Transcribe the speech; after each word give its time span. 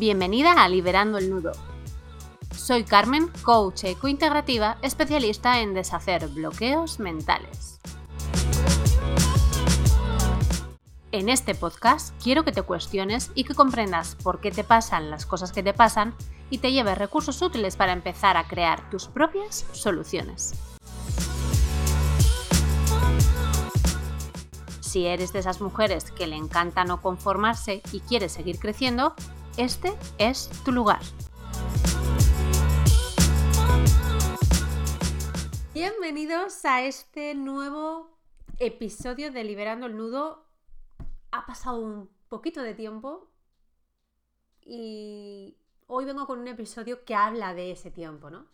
Bienvenida 0.00 0.52
a 0.52 0.66
Liberando 0.70 1.18
el 1.18 1.28
Nudo. 1.28 1.52
Soy 2.56 2.84
Carmen, 2.84 3.30
coach 3.42 3.84
ecointegrativa, 3.84 4.78
especialista 4.80 5.60
en 5.60 5.74
deshacer 5.74 6.26
bloqueos 6.28 7.00
mentales. 7.00 7.80
En 11.12 11.28
este 11.28 11.54
podcast 11.54 12.14
quiero 12.22 12.46
que 12.46 12.52
te 12.52 12.62
cuestiones 12.62 13.30
y 13.34 13.44
que 13.44 13.54
comprendas 13.54 14.16
por 14.22 14.40
qué 14.40 14.50
te 14.50 14.64
pasan 14.64 15.10
las 15.10 15.26
cosas 15.26 15.52
que 15.52 15.62
te 15.62 15.74
pasan 15.74 16.14
y 16.48 16.56
te 16.56 16.72
lleves 16.72 16.96
recursos 16.96 17.42
útiles 17.42 17.76
para 17.76 17.92
empezar 17.92 18.38
a 18.38 18.48
crear 18.48 18.88
tus 18.88 19.06
propias 19.06 19.66
soluciones. 19.72 20.54
Si 24.80 25.06
eres 25.06 25.34
de 25.34 25.40
esas 25.40 25.60
mujeres 25.60 26.10
que 26.10 26.26
le 26.26 26.36
encanta 26.36 26.84
no 26.84 27.02
conformarse 27.02 27.82
y 27.92 28.00
quieres 28.00 28.32
seguir 28.32 28.58
creciendo, 28.58 29.14
este 29.56 29.92
es 30.18 30.50
tu 30.64 30.72
lugar. 30.72 31.00
Bienvenidos 35.74 36.64
a 36.64 36.82
este 36.82 37.34
nuevo 37.34 38.10
episodio 38.58 39.32
de 39.32 39.44
Liberando 39.44 39.86
el 39.86 39.96
Nudo. 39.96 40.44
Ha 41.30 41.46
pasado 41.46 41.80
un 41.80 42.10
poquito 42.28 42.62
de 42.62 42.74
tiempo 42.74 43.28
y 44.62 45.56
hoy 45.86 46.04
vengo 46.04 46.26
con 46.26 46.38
un 46.40 46.48
episodio 46.48 47.04
que 47.04 47.14
habla 47.14 47.54
de 47.54 47.72
ese 47.72 47.90
tiempo, 47.90 48.30
¿no? 48.30 48.46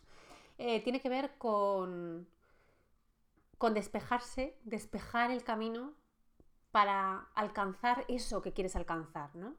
Eh, 0.57 0.81
tiene 0.83 1.01
que 1.01 1.09
ver 1.09 1.37
con, 1.37 2.27
con 3.57 3.73
despejarse, 3.73 4.57
despejar 4.63 5.31
el 5.31 5.43
camino 5.43 5.93
para 6.71 7.27
alcanzar 7.35 8.05
eso 8.07 8.41
que 8.41 8.53
quieres 8.53 8.75
alcanzar, 8.75 9.35
¿no? 9.35 9.55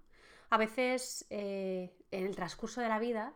A 0.50 0.56
veces 0.56 1.26
eh, 1.30 1.94
en 2.10 2.26
el 2.26 2.34
transcurso 2.34 2.80
de 2.80 2.88
la 2.88 2.98
vida, 2.98 3.34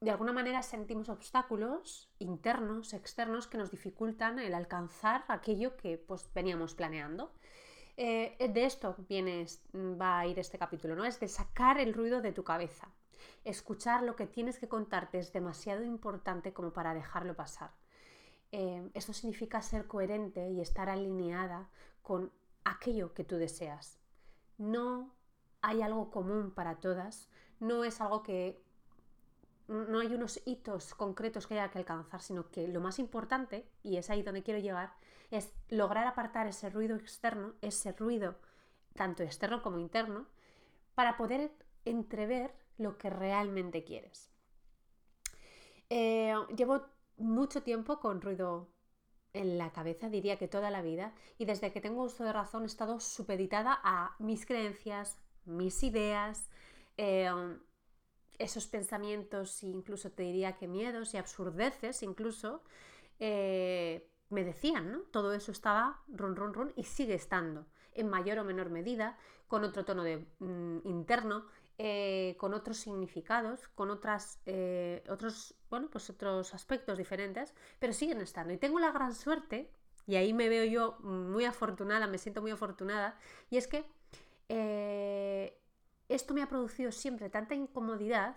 de 0.00 0.10
alguna 0.10 0.32
manera 0.32 0.62
sentimos 0.62 1.08
obstáculos 1.08 2.10
internos, 2.18 2.92
externos, 2.92 3.46
que 3.46 3.58
nos 3.58 3.70
dificultan 3.70 4.38
el 4.38 4.54
alcanzar 4.54 5.24
aquello 5.28 5.76
que 5.76 5.98
pues, 5.98 6.28
veníamos 6.34 6.74
planeando. 6.74 7.32
Eh, 7.96 8.36
de 8.52 8.64
esto 8.64 8.96
viene, 9.08 9.46
va 9.74 10.20
a 10.20 10.26
ir 10.26 10.38
este 10.38 10.58
capítulo, 10.58 10.96
¿no? 10.96 11.04
Es 11.04 11.20
de 11.20 11.28
sacar 11.28 11.78
el 11.78 11.94
ruido 11.94 12.20
de 12.20 12.32
tu 12.32 12.42
cabeza. 12.42 12.88
Escuchar 13.44 14.02
lo 14.02 14.16
que 14.16 14.26
tienes 14.26 14.58
que 14.58 14.68
contarte 14.68 15.18
es 15.18 15.32
demasiado 15.32 15.84
importante 15.84 16.52
como 16.52 16.72
para 16.72 16.94
dejarlo 16.94 17.36
pasar. 17.36 17.70
Eh, 18.50 18.90
esto 18.94 19.12
significa 19.12 19.62
ser 19.62 19.86
coherente 19.86 20.50
y 20.50 20.60
estar 20.60 20.88
alineada 20.88 21.68
con 22.02 22.32
aquello 22.64 23.14
que 23.14 23.24
tú 23.24 23.36
deseas. 23.36 23.98
No 24.58 25.14
hay 25.62 25.82
algo 25.82 26.10
común 26.10 26.50
para 26.50 26.80
todas, 26.80 27.28
no 27.60 27.84
es 27.84 28.00
algo 28.00 28.22
que 28.22 28.62
no 29.68 30.00
hay 30.00 30.08
unos 30.08 30.42
hitos 30.44 30.94
concretos 30.94 31.46
que 31.46 31.54
haya 31.54 31.70
que 31.70 31.78
alcanzar, 31.78 32.20
sino 32.20 32.50
que 32.50 32.68
lo 32.68 32.80
más 32.80 32.98
importante, 32.98 33.70
y 33.82 33.96
es 33.96 34.10
ahí 34.10 34.22
donde 34.22 34.42
quiero 34.42 34.60
llegar, 34.60 34.92
es 35.30 35.54
lograr 35.68 36.06
apartar 36.06 36.46
ese 36.46 36.68
ruido 36.68 36.96
externo, 36.96 37.54
ese 37.62 37.92
ruido 37.92 38.36
tanto 38.94 39.22
externo 39.22 39.62
como 39.62 39.78
interno, 39.78 40.26
para 40.94 41.16
poder 41.16 41.52
entrever 41.84 42.54
lo 42.76 42.98
que 42.98 43.08
realmente 43.08 43.84
quieres. 43.84 44.30
Eh, 45.88 46.34
llevo 46.54 46.82
mucho 47.16 47.62
tiempo 47.62 48.00
con 48.00 48.20
ruido 48.20 48.68
en 49.32 49.56
la 49.56 49.72
cabeza, 49.72 50.10
diría 50.10 50.38
que 50.38 50.48
toda 50.48 50.70
la 50.70 50.82
vida, 50.82 51.14
y 51.38 51.46
desde 51.46 51.72
que 51.72 51.80
tengo 51.80 52.02
uso 52.02 52.24
de 52.24 52.32
razón 52.32 52.64
he 52.64 52.66
estado 52.66 53.00
supeditada 53.00 53.80
a 53.82 54.16
mis 54.18 54.44
creencias, 54.44 55.21
mis 55.44 55.82
ideas, 55.82 56.48
em, 56.96 57.58
esos 58.38 58.66
pensamientos, 58.66 59.62
incluso 59.62 60.10
te 60.10 60.22
diría 60.24 60.56
que 60.56 60.68
miedos 60.68 61.14
y 61.14 61.18
absurdeces, 61.18 62.02
incluso, 62.02 62.62
eh, 63.20 64.08
me 64.30 64.44
decían, 64.44 64.90
¿no? 64.92 65.00
Todo 65.10 65.32
eso 65.32 65.52
estaba 65.52 66.02
run, 66.08 66.34
run, 66.36 66.54
run 66.54 66.72
y 66.76 66.84
sigue 66.84 67.14
estando, 67.14 67.66
en 67.94 68.08
mayor 68.08 68.38
o 68.38 68.44
menor 68.44 68.70
medida, 68.70 69.18
con 69.48 69.64
otro 69.64 69.84
tono 69.84 70.02
de, 70.02 70.26
mm, 70.38 70.78
interno, 70.84 71.46
eh, 71.78 72.36
con 72.38 72.54
otros 72.54 72.78
significados, 72.78 73.68
con 73.68 73.90
otras, 73.90 74.40
eh, 74.46 75.04
otros, 75.08 75.54
bueno, 75.70 75.88
pues 75.90 76.08
otros 76.10 76.54
aspectos 76.54 76.98
diferentes, 76.98 77.54
pero 77.78 77.92
siguen 77.92 78.20
estando. 78.20 78.52
Y 78.52 78.58
tengo 78.58 78.78
la 78.78 78.92
gran 78.92 79.14
suerte, 79.14 79.70
y 80.06 80.16
ahí 80.16 80.32
me 80.32 80.48
veo 80.48 80.64
yo 80.64 80.98
muy 81.00 81.44
afortunada, 81.44 82.06
me 82.06 82.18
siento 82.18 82.42
muy 82.42 82.50
afortunada, 82.50 83.18
y 83.50 83.56
es 83.56 83.68
que 83.68 83.84
eh, 84.54 85.58
esto 86.08 86.34
me 86.34 86.42
ha 86.42 86.48
producido 86.48 86.92
siempre 86.92 87.30
tanta 87.30 87.54
incomodidad, 87.54 88.36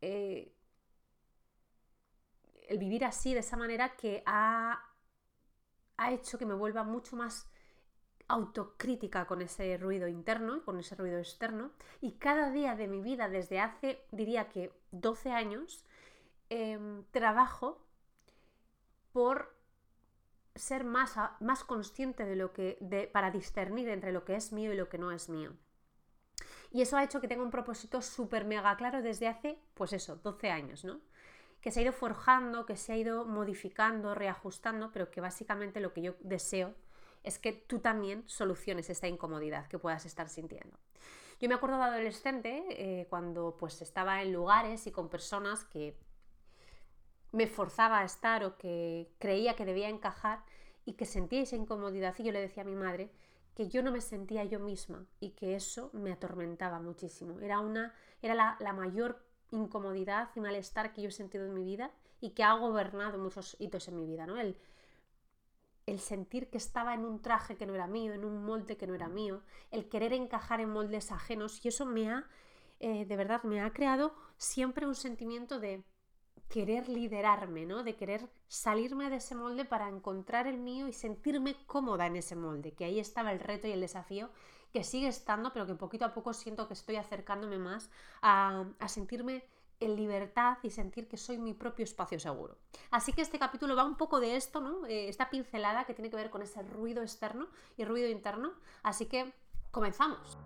el 0.00 0.52
vivir 2.78 3.04
así, 3.04 3.34
de 3.34 3.40
esa 3.40 3.56
manera, 3.56 3.96
que 3.96 4.22
ha, 4.24 4.80
ha 5.96 6.12
hecho 6.12 6.38
que 6.38 6.46
me 6.46 6.54
vuelva 6.54 6.84
mucho 6.84 7.16
más 7.16 7.50
autocrítica 8.28 9.26
con 9.26 9.42
ese 9.42 9.76
ruido 9.76 10.06
interno 10.06 10.56
y 10.56 10.60
con 10.60 10.78
ese 10.78 10.94
ruido 10.94 11.18
externo. 11.18 11.72
Y 12.00 12.12
cada 12.12 12.50
día 12.50 12.76
de 12.76 12.86
mi 12.86 13.00
vida, 13.02 13.28
desde 13.28 13.58
hace, 13.60 14.06
diría 14.12 14.48
que 14.48 14.72
12 14.92 15.32
años, 15.32 15.84
em, 16.48 17.04
trabajo 17.10 17.84
por 19.12 19.59
ser 20.60 20.84
más, 20.84 21.16
más 21.40 21.64
consciente 21.64 22.24
de 22.24 22.36
lo 22.36 22.52
que, 22.52 22.78
de, 22.80 23.06
para 23.06 23.30
discernir 23.30 23.88
entre 23.88 24.12
lo 24.12 24.24
que 24.24 24.36
es 24.36 24.52
mío 24.52 24.72
y 24.72 24.76
lo 24.76 24.88
que 24.88 24.98
no 24.98 25.10
es 25.10 25.28
mío. 25.28 25.52
Y 26.70 26.82
eso 26.82 26.96
ha 26.96 27.04
hecho 27.04 27.20
que 27.20 27.28
tenga 27.28 27.42
un 27.42 27.50
propósito 27.50 28.00
súper 28.00 28.44
mega 28.44 28.76
claro 28.76 29.02
desde 29.02 29.26
hace, 29.26 29.58
pues 29.74 29.92
eso, 29.92 30.16
12 30.16 30.50
años, 30.50 30.84
¿no? 30.84 31.00
Que 31.60 31.70
se 31.70 31.80
ha 31.80 31.82
ido 31.82 31.92
forjando, 31.92 32.64
que 32.64 32.76
se 32.76 32.92
ha 32.92 32.96
ido 32.96 33.24
modificando, 33.24 34.14
reajustando, 34.14 34.92
pero 34.92 35.10
que 35.10 35.20
básicamente 35.20 35.80
lo 35.80 35.92
que 35.92 36.02
yo 36.02 36.14
deseo 36.20 36.74
es 37.22 37.38
que 37.38 37.52
tú 37.52 37.80
también 37.80 38.22
soluciones 38.26 38.88
esta 38.88 39.08
incomodidad 39.08 39.66
que 39.66 39.78
puedas 39.78 40.06
estar 40.06 40.28
sintiendo. 40.28 40.78
Yo 41.40 41.48
me 41.48 41.54
acuerdo 41.54 41.78
de 41.78 41.84
adolescente 41.84 42.64
eh, 42.70 43.06
cuando 43.08 43.56
pues 43.58 43.82
estaba 43.82 44.22
en 44.22 44.32
lugares 44.32 44.86
y 44.86 44.92
con 44.92 45.08
personas 45.08 45.64
que 45.64 45.98
me 47.32 47.46
forzaba 47.46 48.00
a 48.00 48.04
estar 48.04 48.44
o 48.44 48.56
que 48.56 49.12
creía 49.18 49.54
que 49.54 49.64
debía 49.64 49.88
encajar 49.88 50.44
y 50.84 50.94
que 50.94 51.06
sentía 51.06 51.42
esa 51.42 51.56
incomodidad 51.56 52.14
y 52.18 52.24
yo 52.24 52.32
le 52.32 52.40
decía 52.40 52.62
a 52.62 52.66
mi 52.66 52.74
madre 52.74 53.10
que 53.54 53.68
yo 53.68 53.82
no 53.82 53.92
me 53.92 54.00
sentía 54.00 54.44
yo 54.44 54.60
misma 54.60 55.06
y 55.18 55.30
que 55.30 55.54
eso 55.54 55.90
me 55.92 56.12
atormentaba 56.12 56.80
muchísimo. 56.80 57.40
Era, 57.40 57.60
una, 57.60 57.94
era 58.22 58.34
la, 58.34 58.72
mayor 58.72 59.22
incomodidad 59.50 60.30
y 60.34 60.40
malestar 60.40 60.92
que 60.92 61.02
yo 61.02 61.08
he 61.08 61.12
sentido 61.12 61.44
en 61.44 61.54
mi 61.54 61.64
vida 61.64 61.90
y 62.20 62.30
que 62.30 62.44
ha 62.44 62.54
gobernado 62.54 63.18
muchos 63.18 63.56
hitos 63.58 63.88
en 63.88 63.96
mi 63.96 64.06
vida, 64.06 64.26
¿no? 64.26 64.38
El, 64.38 64.56
el 65.86 65.98
sentir 65.98 66.48
que 66.48 66.58
estaba 66.58 66.94
en 66.94 67.04
un 67.04 67.20
traje 67.20 67.56
que 67.56 67.66
no 67.66 67.74
era 67.74 67.86
mío, 67.86 68.12
en 68.12 68.24
un 68.24 68.44
molde 68.44 68.76
que 68.76 68.86
no 68.86 68.94
era 68.94 69.08
mío, 69.08 69.42
el 69.70 69.88
querer 69.88 70.12
encajar 70.12 70.60
en 70.60 70.70
moldes 70.70 71.10
ajenos 71.10 71.64
y 71.64 71.68
eso 71.68 71.84
me 71.84 72.10
ha, 72.10 72.28
eh, 72.78 73.04
de 73.04 73.16
verdad, 73.16 73.42
me 73.42 73.60
ha 73.60 73.72
creado 73.72 74.14
siempre 74.36 74.86
un 74.86 74.94
sentimiento 74.94 75.58
de 75.58 75.82
querer 76.50 76.88
liderarme, 76.88 77.64
¿no? 77.64 77.82
De 77.84 77.96
querer 77.96 78.28
salirme 78.48 79.08
de 79.08 79.16
ese 79.16 79.34
molde 79.34 79.64
para 79.64 79.88
encontrar 79.88 80.46
el 80.48 80.58
mío 80.58 80.88
y 80.88 80.92
sentirme 80.92 81.56
cómoda 81.66 82.06
en 82.06 82.16
ese 82.16 82.34
molde, 82.36 82.72
que 82.72 82.84
ahí 82.84 82.98
estaba 82.98 83.32
el 83.32 83.38
reto 83.38 83.68
y 83.68 83.72
el 83.72 83.80
desafío 83.80 84.28
que 84.72 84.84
sigue 84.84 85.08
estando, 85.08 85.52
pero 85.52 85.66
que 85.66 85.74
poquito 85.74 86.04
a 86.04 86.12
poco 86.12 86.32
siento 86.32 86.66
que 86.66 86.74
estoy 86.74 86.96
acercándome 86.96 87.58
más 87.58 87.88
a, 88.20 88.64
sentirme 88.86 89.44
en 89.78 89.96
libertad 89.96 90.58
y 90.62 90.70
sentir 90.70 91.08
que 91.08 91.16
soy 91.16 91.38
mi 91.38 91.54
propio 91.54 91.84
espacio 91.84 92.18
seguro. 92.20 92.58
Así 92.90 93.12
que 93.12 93.22
este 93.22 93.38
capítulo 93.38 93.74
va 93.74 93.84
un 93.84 93.96
poco 93.96 94.20
de 94.20 94.36
esto, 94.36 94.60
¿no? 94.60 94.84
Eh, 94.86 95.08
esta 95.08 95.30
pincelada 95.30 95.84
que 95.84 95.94
tiene 95.94 96.10
que 96.10 96.16
ver 96.16 96.30
con 96.30 96.42
ese 96.42 96.62
ruido 96.62 97.02
externo 97.02 97.46
y 97.76 97.84
ruido 97.84 98.08
interno. 98.08 98.52
Así 98.82 99.06
que 99.06 99.32
comenzamos. 99.70 100.36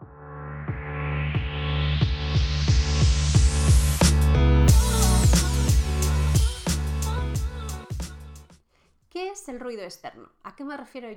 ¿Qué 9.14 9.28
es 9.28 9.48
el 9.48 9.60
ruido 9.60 9.84
externo? 9.84 10.28
¿A 10.42 10.56
qué 10.56 10.64
me 10.64 10.76
refiero 10.76 11.08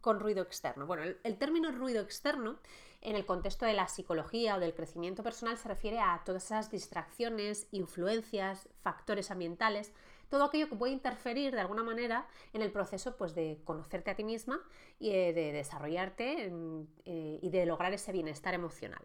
con 0.00 0.20
ruido 0.20 0.44
externo? 0.44 0.86
Bueno, 0.86 1.02
el, 1.02 1.38
término 1.38 1.72
ruido 1.72 2.00
externo 2.00 2.60
en 3.00 3.16
el 3.16 3.26
contexto 3.26 3.66
de 3.66 3.72
la 3.72 3.88
psicología 3.88 4.54
o 4.54 4.60
del 4.60 4.74
crecimiento 4.74 5.24
personal 5.24 5.58
se 5.58 5.66
refiere 5.66 5.98
a 5.98 6.22
todas 6.24 6.44
esas 6.44 6.70
distracciones, 6.70 7.66
influencias, 7.72 8.68
factores 8.82 9.32
ambientales, 9.32 9.92
todo 10.28 10.44
aquello 10.44 10.68
que 10.68 10.76
puede 10.76 10.92
interferir 10.92 11.52
de 11.52 11.62
alguna 11.62 11.82
manera 11.82 12.28
en 12.52 12.62
el 12.62 12.70
proceso 12.70 13.16
pues, 13.16 13.34
de 13.34 13.60
conocerte 13.64 14.12
a 14.12 14.14
ti 14.14 14.22
misma 14.22 14.60
y 15.00 15.10
eh, 15.10 15.32
de 15.32 15.50
desarrollarte 15.50 16.52
eh, 17.06 17.38
y 17.42 17.50
de 17.50 17.66
lograr 17.66 17.92
ese 17.92 18.12
bienestar 18.12 18.54
emocional. 18.54 19.02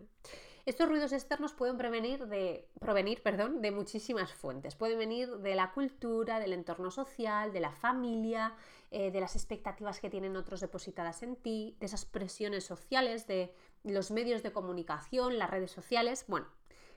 Estos 0.67 0.89
ruidos 0.89 1.13
externos 1.13 1.53
pueden 1.53 1.77
de, 1.77 2.67
provenir 2.81 3.23
de 3.23 3.71
muchísimas 3.71 4.33
fuentes. 4.33 4.75
Pueden 4.75 4.99
venir 4.99 5.37
de 5.37 5.55
la 5.55 5.71
cultura, 5.71 6.41
del 6.41 6.51
entorno 6.51 6.91
social, 6.91 7.53
de 7.53 7.61
la 7.61 7.71
familia, 7.71 8.53
eh, 8.91 9.09
de 9.09 9.21
las 9.21 9.37
expectativas 9.37 10.01
que 10.01 10.09
tienen 10.09 10.35
otros 10.35 10.59
depositadas 10.59 11.23
en 11.23 11.37
ti, 11.37 11.77
de 11.79 11.85
esas 11.85 12.03
presiones 12.03 12.65
sociales, 12.65 13.27
de 13.27 13.53
los 13.85 14.11
medios 14.11 14.43
de 14.43 14.51
comunicación, 14.51 15.37
las 15.37 15.49
redes 15.49 15.71
sociales. 15.71 16.25
Bueno, 16.27 16.47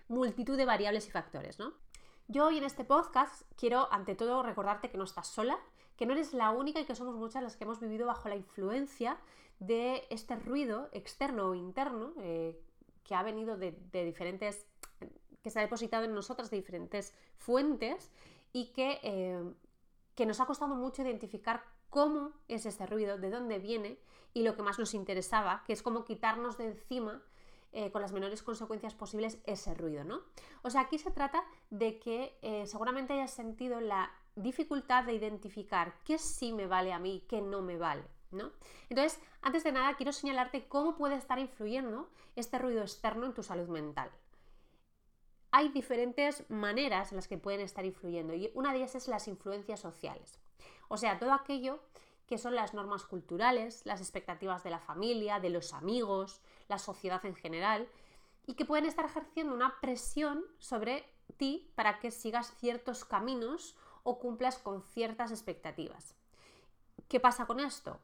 multitud 0.09 0.57
de 0.57 0.65
variables 0.65 1.07
y 1.07 1.13
factores, 1.13 1.61
¿no? 1.61 1.75
Yo 2.27 2.47
hoy 2.47 2.59
en 2.59 2.65
este 2.65 2.85
podcast 2.85 3.43
quiero 3.57 3.87
ante 3.93 4.17
todo 4.17 4.43
recordarte 4.43 4.91
que 4.91 4.99
no 4.99 5.05
estás 5.05 5.29
sola, 5.29 5.61
que 5.97 6.07
no 6.07 6.15
eres 6.15 6.35
la 6.35 6.51
única 6.51 6.81
y 6.81 6.87
que 6.87 6.97
somos 6.97 7.15
muchas 7.15 7.45
las 7.45 7.57
que 7.57 7.63
hemos 7.63 7.79
vivido 7.79 8.09
bajo 8.09 8.29
la 8.29 8.35
influencia 8.35 9.21
de 9.61 10.09
este 10.11 10.35
ruido 10.35 10.89
externo 10.91 11.51
o 11.51 11.55
interno 11.55 12.15
eh, 12.19 12.61
que 13.11 13.17
ha 13.17 13.25
venido 13.25 13.57
de, 13.57 13.73
diferentes, 14.05 14.69
que 15.43 15.51
se 15.51 15.59
ha 15.59 15.63
depositado 15.63 16.05
en 16.05 16.15
nosotras 16.15 16.49
de 16.49 16.59
diferentes 16.59 17.13
fuentes 17.39 18.13
y 18.53 18.67
que, 18.67 19.01
eh, 19.03 19.43
que 20.15 20.27
nos 20.27 20.39
ha 20.39 20.47
costado 20.47 20.77
mucho 20.77 21.03
identificar 21.03 21.65
cómo 21.89 22.31
es 22.47 22.67
ese 22.67 22.87
ruido, 22.87 23.19
de 23.19 23.31
dónde 23.31 23.59
viene 23.59 23.99
y 24.33 24.45
lo 24.45 24.55
que 24.55 24.63
más 24.63 24.79
nos 24.79 24.95
interesaba, 24.95 25.65
que 25.67 25.73
es 25.73 25.83
cómo 25.83 26.05
quitarnos 26.05 26.57
de 26.57 26.67
encima 26.67 27.21
eh, 27.73 27.91
con 27.91 28.01
las 28.01 28.13
menores 28.13 28.45
consecuencias 28.45 28.95
posibles 28.95 29.39
ese 29.45 29.75
ruido, 29.75 30.05
¿no? 30.05 30.21
O 30.63 30.71
sea, 30.71 30.83
aquí 30.83 30.97
se 30.97 31.11
trata 31.11 31.43
de 31.71 31.99
que 31.99 32.39
eh, 32.43 32.65
seguramente 32.69 33.15
hayas 33.15 33.33
sentido 33.33 33.81
la 33.81 34.13
dificultad 34.37 35.03
de 35.03 35.15
identificar 35.15 35.95
qué 36.05 36.17
sí 36.17 36.53
me 36.53 36.69
vale 36.69 36.93
a 36.93 37.01
mí 37.01 37.25
qué 37.29 37.41
no 37.41 37.61
me 37.61 37.77
vale, 37.77 38.05
¿no? 38.31 38.53
Entonces, 38.89 39.21
antes 39.43 39.65
de 39.65 39.73
nada, 39.73 39.97
quiero 39.97 40.13
señalarte 40.13 40.67
cómo 40.69 40.97
puede 40.97 41.17
estar 41.17 41.39
influyendo 41.39 42.11
este 42.37 42.59
ruido 42.59 42.83
externo 42.83 43.27
en 43.27 43.35
tu 43.35 43.43
salud 43.43 43.69
mental. 43.69 44.11
Hay 45.53 45.69
diferentes 45.69 46.49
maneras 46.49 47.11
en 47.11 47.17
las 47.17 47.27
que 47.27 47.39
pueden 47.39 47.61
estar 47.61 47.85
influyendo 47.85 48.35
y 48.35 48.51
una 48.55 48.73
de 48.73 48.79
ellas 48.79 48.95
es 48.95 49.09
las 49.09 49.27
influencias 49.27 49.81
sociales. 49.81 50.39
O 50.89 50.97
sea, 50.97 51.19
todo 51.19 51.33
aquello 51.33 51.81
que 52.27 52.39
son 52.39 52.55
las 52.55 52.75
normas 52.75 53.05
culturales, 53.05 53.85
las 53.85 54.01
expectativas 54.01 54.63
de 54.63 54.71
la 54.71 54.79
familia, 54.79 55.41
de 55.41 55.51
los 55.51 55.73
amigos, 55.73 56.41
la 56.69 56.79
sociedad 56.79 57.25
en 57.27 57.35
general, 57.35 57.89
y 58.47 58.55
que 58.55 58.65
pueden 58.65 58.87
estar 58.87 59.05
ejerciendo 59.05 59.53
una 59.53 59.81
presión 59.81 60.45
sobre 60.59 61.05
ti 61.37 61.73
para 61.75 61.99
que 61.99 62.13
sigas 62.13 62.55
ciertos 62.59 63.05
caminos 63.05 63.77
o 64.05 64.21
cumplas 64.21 64.59
con 64.59 64.83
ciertas 64.83 65.33
expectativas. 65.33 66.15
¿Qué 67.09 67.19
pasa 67.19 67.47
con 67.47 67.59
esto? 67.59 68.01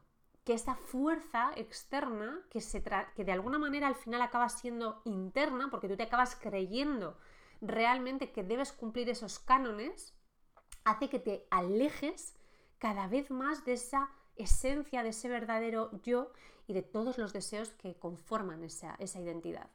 Que 0.47 0.53
esta 0.53 0.75
fuerza 0.75 1.51
externa, 1.57 2.39
que, 2.49 2.61
se 2.61 2.81
que 2.81 3.25
de 3.25 3.33
alguna 3.33 3.59
manera 3.59 3.87
al 3.87 3.95
final 3.95 4.21
acaba 4.21 4.47
siendo 4.47 5.01
interna, 5.03 5.69
porque 5.69 5.89
tú 5.89 5.97
te 5.97 6.03
acabas 6.03 6.37
creyendo 6.37 7.17
realmente 7.59 8.31
que 8.31 8.43
debes 8.43 8.71
cumplir 8.71 9.09
esos 9.09 9.39
cánones, 9.39 10.13
hace 10.85 11.09
que 11.09 11.19
te 11.19 11.45
alejes 11.51 12.33
cada 12.77 13.07
vez 13.07 13.29
más 13.29 13.65
de 13.65 13.73
esa 13.73 14.09
esencia, 14.37 15.03
de 15.03 15.09
ese 15.09 15.27
verdadero 15.27 15.91
yo 16.01 16.31
y 16.65 16.73
de 16.73 16.81
todos 16.81 17.17
los 17.17 17.33
deseos 17.33 17.71
que 17.71 17.95
conforman 17.95 18.63
esa, 18.63 18.95
identidad. 18.99 19.69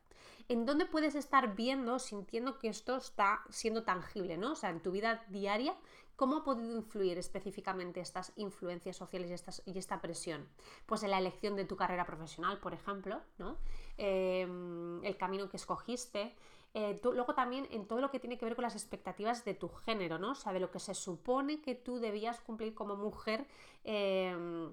¿En 0.48 0.64
dónde 0.64 0.86
puedes 0.86 1.14
estar 1.14 1.54
viendo, 1.54 1.98
sintiendo 1.98 2.58
que 2.58 2.68
esto 2.68 2.96
está 2.96 3.42
siendo 3.50 3.84
tangible, 3.84 4.38
¿no? 4.38 4.52
O 4.52 4.56
sea, 4.56 4.70
en 4.70 4.80
tu 4.80 4.90
vida 4.90 5.22
diaria, 5.28 5.76
¿cómo 6.22 6.36
ha 6.36 6.44
podido 6.44 6.76
influir 6.76 7.18
específicamente 7.18 7.98
estas 7.98 8.32
influencias 8.36 8.96
sociales 8.96 9.44
y, 9.66 9.76
esta 9.76 10.00
presión? 10.00 10.48
Pues 10.86 11.02
en 11.02 11.10
la 11.10 11.18
elección 11.18 11.56
de 11.56 11.64
tu 11.64 11.74
carrera 11.74 12.06
profesional, 12.06 12.60
por 12.60 12.74
ejemplo, 12.74 13.20
¿no? 13.38 13.56
Em, 13.98 15.04
el 15.04 15.16
camino 15.16 15.48
que 15.48 15.56
escogiste, 15.56 16.36
eh, 16.74 17.00
luego 17.02 17.34
también 17.34 17.66
en 17.72 17.88
todo 17.88 18.00
lo 18.00 18.12
que 18.12 18.20
tiene 18.20 18.38
que 18.38 18.44
ver 18.44 18.54
con 18.54 18.62
las 18.62 18.76
expectativas 18.76 19.44
de 19.44 19.54
tu 19.54 19.68
género, 19.68 20.20
¿no? 20.20 20.30
O 20.30 20.34
sea, 20.36 20.52
de 20.52 20.60
lo 20.60 20.70
que 20.70 20.78
se 20.78 20.94
supone 20.94 21.60
que 21.60 21.74
tú 21.74 21.98
debías 21.98 22.38
cumplir 22.38 22.72
como 22.72 22.94
mujer. 22.94 23.44
Em, 23.82 24.72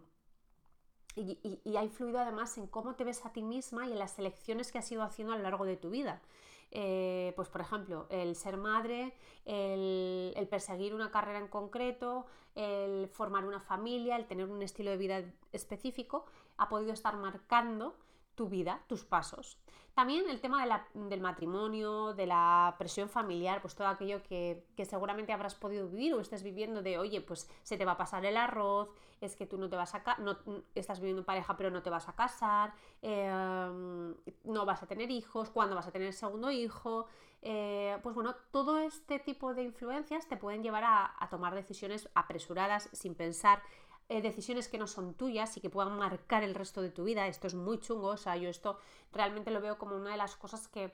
y, 1.15 1.75
ha 1.75 1.83
influido 1.83 2.19
además 2.19 2.59
en 2.59 2.67
cómo 2.67 2.93
te 2.93 3.03
ves 3.03 3.25
a 3.25 3.33
ti 3.33 3.41
misma 3.41 3.87
y 3.87 3.93
en 3.93 3.97
las 3.97 4.19
elecciones 4.19 4.71
que 4.71 4.77
has 4.77 4.91
ido 4.91 5.01
haciendo 5.01 5.33
a 5.33 5.37
lo 5.37 5.41
largo 5.41 5.65
de 5.65 5.77
tu 5.77 5.89
vida. 5.89 6.21
Eh, 6.71 7.33
pues 7.35 7.49
por 7.49 7.61
ejemplo, 7.61 8.07
el 8.09 8.35
ser 8.35 8.57
madre, 8.57 9.15
el, 9.45 10.33
el, 10.35 10.47
perseguir 10.47 10.93
una 10.93 11.09
carrera 11.09 11.39
en 11.39 11.47
concreto, 11.47 12.27
el 12.55 13.07
formar 13.07 13.45
una 13.45 13.59
familia, 13.59 14.15
el 14.15 14.27
tener 14.27 14.49
un 14.49 14.61
estilo 14.61 14.91
de 14.91 14.97
vida 14.97 15.23
específico, 15.51 16.25
ha 16.57 16.69
podido 16.69 16.93
estar 16.93 17.15
marcando 17.17 17.95
tu 18.35 18.49
vida, 18.49 18.83
tus 18.87 19.03
pasos. 19.03 19.57
También 19.99 20.29
el 20.29 20.39
tema 20.39 20.65
del 20.93 21.19
matrimonio, 21.19 22.13
de 22.13 22.25
la 22.25 22.73
presión 22.79 23.09
familiar, 23.09 23.59
pues 23.59 23.75
todo 23.75 23.89
aquello 23.89 24.23
que, 24.23 24.63
seguramente 24.85 25.33
habrás 25.33 25.55
podido 25.55 25.89
vivir 25.89 26.13
o 26.13 26.21
estés 26.21 26.41
viviendo 26.41 26.81
de, 26.81 26.97
oye, 26.97 27.19
pues 27.19 27.49
se 27.63 27.75
te 27.75 27.83
va 27.83 27.91
a 27.91 27.97
pasar 27.97 28.23
el 28.25 28.37
arroz, 28.37 28.93
es 29.19 29.35
que 29.35 29.45
tú 29.45 29.57
no 29.57 29.67
te 29.67 29.75
vas 29.75 29.93
a 29.93 30.01
no, 30.19 30.37
estás 30.73 31.01
viviendo 31.01 31.23
en 31.23 31.25
pareja 31.25 31.57
pero 31.57 31.69
no 31.69 31.83
te 31.83 31.89
vas 31.89 32.07
a 32.07 32.15
casar, 32.15 32.73
em, 33.01 34.15
no 34.45 34.65
vas 34.65 34.81
a 34.81 34.87
tener 34.87 35.11
hijos, 35.11 35.49
cuándo 35.49 35.75
vas 35.75 35.87
a 35.87 35.91
tener 35.91 36.07
el 36.07 36.13
segundo 36.13 36.49
hijo. 36.49 37.07
Eh, 37.41 37.97
pues 38.01 38.15
bueno, 38.15 38.37
todo 38.51 38.77
este 38.77 39.19
tipo 39.19 39.53
de 39.53 39.63
influencias 39.63 40.29
te 40.29 40.37
pueden 40.37 40.63
llevar 40.63 40.85
a 40.85 41.27
tomar 41.29 41.55
decisiones 41.55 42.09
apresuradas, 42.15 42.87
sin 42.93 43.15
pensar, 43.15 43.61
eh, 44.09 44.21
decisiones 44.23 44.67
que 44.67 44.79
no 44.79 44.87
son 44.87 45.13
tuyas 45.13 45.55
y 45.55 45.61
que 45.61 45.69
puedan 45.69 45.95
marcar 45.97 46.43
el 46.43 46.55
resto 46.55 46.81
de 46.81 46.89
tu 46.89 47.03
vida. 47.03 47.27
Esto 47.27 47.45
es 47.45 47.53
muy 47.53 47.79
chungo, 47.79 48.07
o 48.07 48.17
sea, 48.17 48.35
yo 48.37 48.49
esto 48.49 48.79
realmente 49.13 49.51
lo 49.51 49.61
veo 49.61 49.77
como 49.77 49.95
una 49.95 50.11
de 50.11 50.17
las 50.17 50.35
cosas 50.35 50.67
que, 50.67 50.91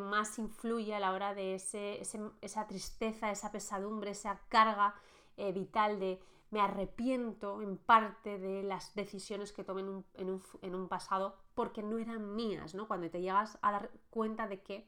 más 0.00 0.38
influye 0.38 0.94
a 0.94 1.00
la 1.00 1.12
hora 1.12 1.34
de 1.34 1.56
ese, 1.56 2.00
esa 2.40 2.66
tristeza, 2.68 3.30
esa 3.32 3.50
pesadumbre, 3.50 4.12
esa 4.12 4.40
carga 4.48 4.94
eh, 5.36 5.52
vital 5.52 5.98
de 5.98 6.20
me 6.50 6.60
arrepiento 6.60 7.60
en 7.60 7.78
parte 7.78 8.38
de 8.38 8.62
las 8.62 8.94
decisiones 8.94 9.52
que 9.52 9.64
tomé 9.64 9.80
en 9.80 9.88
un, 9.88 10.04
en, 10.14 10.30
un, 10.30 10.42
en 10.60 10.74
un, 10.74 10.88
pasado 10.88 11.36
porque 11.54 11.82
no 11.82 11.98
eran 11.98 12.34
mías, 12.36 12.74
¿no? 12.74 12.86
Cuando 12.86 13.10
te 13.10 13.20
llegas 13.20 13.58
a 13.60 13.72
dar 13.72 13.90
cuenta 14.10 14.46
de 14.46 14.60
que, 14.62 14.86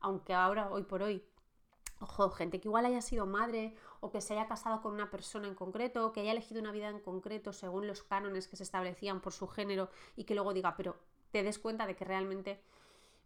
aunque 0.00 0.34
ahora, 0.34 0.70
hoy 0.70 0.82
por 0.82 1.02
hoy, 1.02 1.24
ojo, 2.00 2.30
gente 2.30 2.60
que 2.60 2.68
igual 2.68 2.86
haya 2.86 3.00
sido 3.00 3.26
madre 3.26 3.74
o 4.00 4.10
que 4.10 4.20
se 4.20 4.34
haya 4.34 4.46
casado 4.46 4.82
con 4.82 4.92
una 4.92 5.10
persona 5.10 5.48
en 5.48 5.54
concreto, 5.54 6.06
o 6.06 6.12
que 6.12 6.20
haya 6.20 6.32
elegido 6.32 6.60
una 6.60 6.72
vida 6.72 6.88
en 6.88 7.00
concreto 7.00 7.52
según 7.52 7.86
los 7.86 8.02
cánones 8.02 8.48
que 8.48 8.56
se 8.56 8.62
establecían 8.62 9.20
por 9.20 9.32
su 9.32 9.48
género 9.48 9.88
y 10.16 10.24
que 10.24 10.34
luego 10.34 10.52
diga, 10.52 10.76
pero 10.76 10.96
te 11.30 11.42
des 11.42 11.58
cuenta 11.58 11.86
de 11.86 11.96
que 11.96 12.04
realmente 12.04 12.60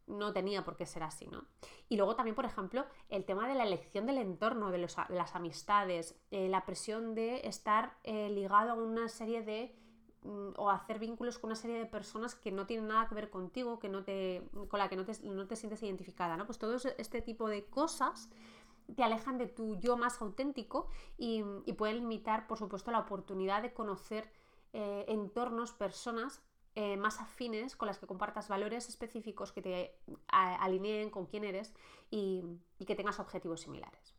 no 0.08 0.32
tenía 0.32 0.64
por 0.64 0.76
qué 0.76 0.86
ser 0.86 1.02
así, 1.02 1.26
¿no? 1.26 1.44
Y 1.88 1.96
luego 1.96 2.16
también, 2.16 2.34
por 2.34 2.44
ejemplo, 2.44 2.86
el 3.08 3.24
tema 3.24 3.46
de 3.48 3.54
la 3.54 3.64
elección 3.64 4.06
del 4.06 4.18
entorno, 4.18 4.70
de 4.70 4.78
las 4.78 5.34
amistades, 5.36 6.18
eh, 6.30 6.48
la 6.48 6.64
presión 6.64 7.14
de 7.14 7.46
estar 7.46 7.98
eh, 8.04 8.30
ligado 8.30 8.70
a 8.70 8.74
una 8.74 9.08
serie 9.08 9.42
de 9.42 9.76
mm, 10.22 10.50
o 10.56 10.70
hacer 10.70 10.98
vínculos 10.98 11.38
con 11.38 11.48
una 11.48 11.56
serie 11.56 11.78
de 11.78 11.86
personas 11.86 12.34
que 12.34 12.50
no 12.50 12.66
tienen 12.66 12.88
nada 12.88 13.08
que 13.08 13.14
ver 13.14 13.30
contigo, 13.30 13.78
que 13.78 13.88
no 13.88 14.02
te, 14.02 14.42
con 14.68 14.78
la 14.78 14.88
que 14.88 14.96
no 14.96 15.04
te, 15.04 15.12
no 15.24 15.46
te 15.46 15.56
sientes 15.56 15.82
identificada, 15.82 16.36
¿no? 16.36 16.46
Pues 16.46 16.58
todo 16.58 16.76
este 16.76 17.20
tipo 17.20 17.48
de 17.48 17.66
cosas 17.66 18.30
te 18.94 19.02
alejan 19.02 19.38
de 19.38 19.46
tu 19.46 19.76
yo 19.76 19.96
más 19.96 20.20
auténtico 20.20 20.88
y, 21.16 21.42
pueden 21.74 21.98
limitar, 21.98 22.46
por 22.46 22.58
supuesto, 22.58 22.90
la 22.90 23.00
oportunidad 23.00 23.62
de 23.62 23.72
conocer 23.72 24.30
eh, 24.72 25.04
entornos, 25.08 25.72
personas 25.72 26.42
eh, 26.74 26.96
más 26.96 27.20
afines 27.20 27.74
con 27.74 27.86
las 27.86 27.98
que 27.98 28.06
compartas 28.06 28.48
valores 28.48 28.88
específicos 28.88 29.52
que 29.52 29.62
te 29.62 29.98
alineen 30.28 31.10
con 31.10 31.26
quién 31.26 31.44
eres 31.44 31.74
y, 32.10 32.44
que 32.86 32.94
tengas 32.94 33.18
objetivos 33.18 33.62
similares. 33.62 34.14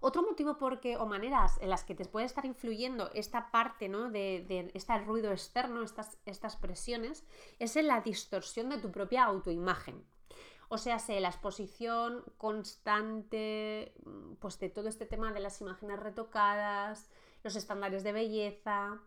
Otro 0.00 0.22
motivo 0.22 0.56
porque, 0.56 0.96
o 0.96 1.06
maneras 1.06 1.58
en 1.60 1.70
las 1.70 1.82
que 1.82 1.96
te 1.96 2.04
puede 2.04 2.26
estar 2.26 2.46
influyendo 2.46 3.10
esta 3.12 3.50
parte 3.50 3.88
¿no? 3.88 4.08
de, 4.10 4.70
este 4.72 4.98
ruido 4.98 5.32
externo, 5.32 5.82
estas, 5.82 6.18
estas 6.24 6.54
presiones, 6.54 7.26
es 7.58 7.74
en 7.74 7.88
la 7.88 8.02
distorsión 8.02 8.68
de 8.68 8.78
tu 8.78 8.92
propia 8.92 9.24
autoimagen. 9.24 10.06
O 10.68 10.78
sea, 10.78 10.98
sé, 10.98 11.20
la 11.20 11.28
exposición 11.28 12.24
constante 12.36 13.94
mm, 14.04 14.34
pues, 14.34 14.58
de 14.58 14.68
todo 14.68 14.88
este 14.88 15.06
tema 15.06 15.32
de 15.32 15.40
las 15.40 15.60
imágenes 15.60 15.98
retocadas, 15.98 17.08
los 17.42 17.56
estándares 17.56 18.04
de 18.04 18.12
belleza, 18.12 19.00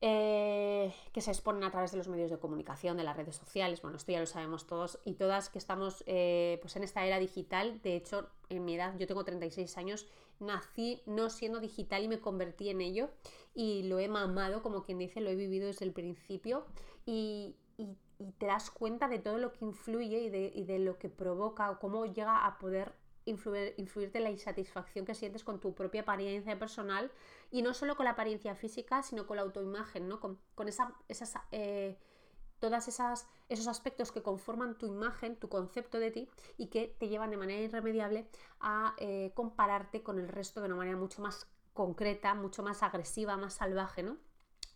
eh, 0.00 0.94
que 1.12 1.20
se 1.20 1.32
exponen 1.32 1.64
a 1.64 1.72
través 1.72 1.90
de 1.90 1.96
los 1.98 2.06
medios 2.06 2.30
de 2.30 2.38
comunicación, 2.38 2.96
de 2.96 3.02
las 3.02 3.16
redes 3.16 3.34
sociales, 3.34 3.82
bueno, 3.82 3.96
esto 3.96 4.12
ya 4.12 4.20
lo 4.20 4.26
sabemos 4.26 4.66
todos. 4.66 5.00
Y 5.04 5.14
todas 5.14 5.48
que 5.48 5.58
estamos 5.58 6.04
eh, 6.06 6.58
pues 6.60 6.76
en 6.76 6.84
esta 6.84 7.04
era 7.04 7.18
digital, 7.18 7.80
de 7.82 7.96
hecho, 7.96 8.28
en 8.48 8.64
mi 8.64 8.74
edad, 8.76 8.96
yo 8.98 9.06
tengo 9.06 9.24
36 9.24 9.76
años, 9.76 10.06
nací 10.38 11.02
no 11.06 11.30
siendo 11.30 11.58
digital 11.58 12.04
y 12.04 12.08
me 12.08 12.20
convertí 12.20 12.68
en 12.68 12.80
ello. 12.80 13.10
Y 13.54 13.84
lo 13.84 13.98
he 13.98 14.08
mamado, 14.08 14.62
como 14.62 14.84
quien 14.84 14.98
dice, 14.98 15.20
lo 15.20 15.30
he 15.30 15.34
vivido 15.34 15.66
desde 15.66 15.84
el 15.84 15.92
principio. 15.92 16.64
Y, 17.04 17.56
y 17.78 17.96
te 18.38 18.46
das 18.46 18.70
cuenta 18.70 19.08
de 19.08 19.20
todo 19.20 19.38
lo 19.38 19.52
que 19.52 19.64
influye 19.64 20.18
y 20.18 20.64
de, 20.64 20.78
lo 20.80 20.98
que 20.98 21.08
provoca 21.08 21.70
o 21.70 21.78
cómo 21.78 22.04
llega 22.04 22.44
a 22.46 22.58
poder 22.58 22.92
influir, 23.24 23.74
influirte 23.76 24.20
la 24.20 24.30
insatisfacción 24.30 25.06
que 25.06 25.14
sientes 25.14 25.44
con 25.44 25.60
tu 25.60 25.74
propia 25.74 26.02
apariencia 26.02 26.58
personal 26.58 27.12
y 27.50 27.62
no 27.62 27.74
solo 27.74 27.96
con 27.96 28.04
la 28.04 28.10
apariencia 28.12 28.54
física, 28.56 29.02
sino 29.02 29.26
con 29.26 29.36
la 29.36 29.42
autoimagen, 29.42 30.08
¿no? 30.08 30.18
Con, 30.18 30.38
esa, 30.66 30.94
esas, 31.06 31.34
eh, 31.52 31.96
todas 32.58 32.88
esas, 32.88 33.28
esos 33.48 33.68
aspectos 33.68 34.10
que 34.10 34.22
conforman 34.22 34.76
tu 34.76 34.86
imagen, 34.86 35.36
tu 35.36 35.48
concepto 35.48 36.00
de 36.00 36.10
ti 36.10 36.28
y 36.56 36.66
que 36.66 36.96
te 36.98 37.08
llevan 37.08 37.30
de 37.30 37.36
manera 37.36 37.60
irremediable 37.60 38.28
a 38.58 38.94
eh, 38.98 39.30
compararte 39.34 40.02
con 40.02 40.18
el 40.18 40.28
resto 40.28 40.60
de 40.60 40.66
una 40.66 40.76
manera 40.76 40.96
mucho 40.96 41.22
más 41.22 41.46
concreta, 41.72 42.34
mucho 42.34 42.64
más 42.64 42.82
agresiva, 42.82 43.36
más 43.36 43.54
salvaje, 43.54 44.02
¿no? 44.02 44.16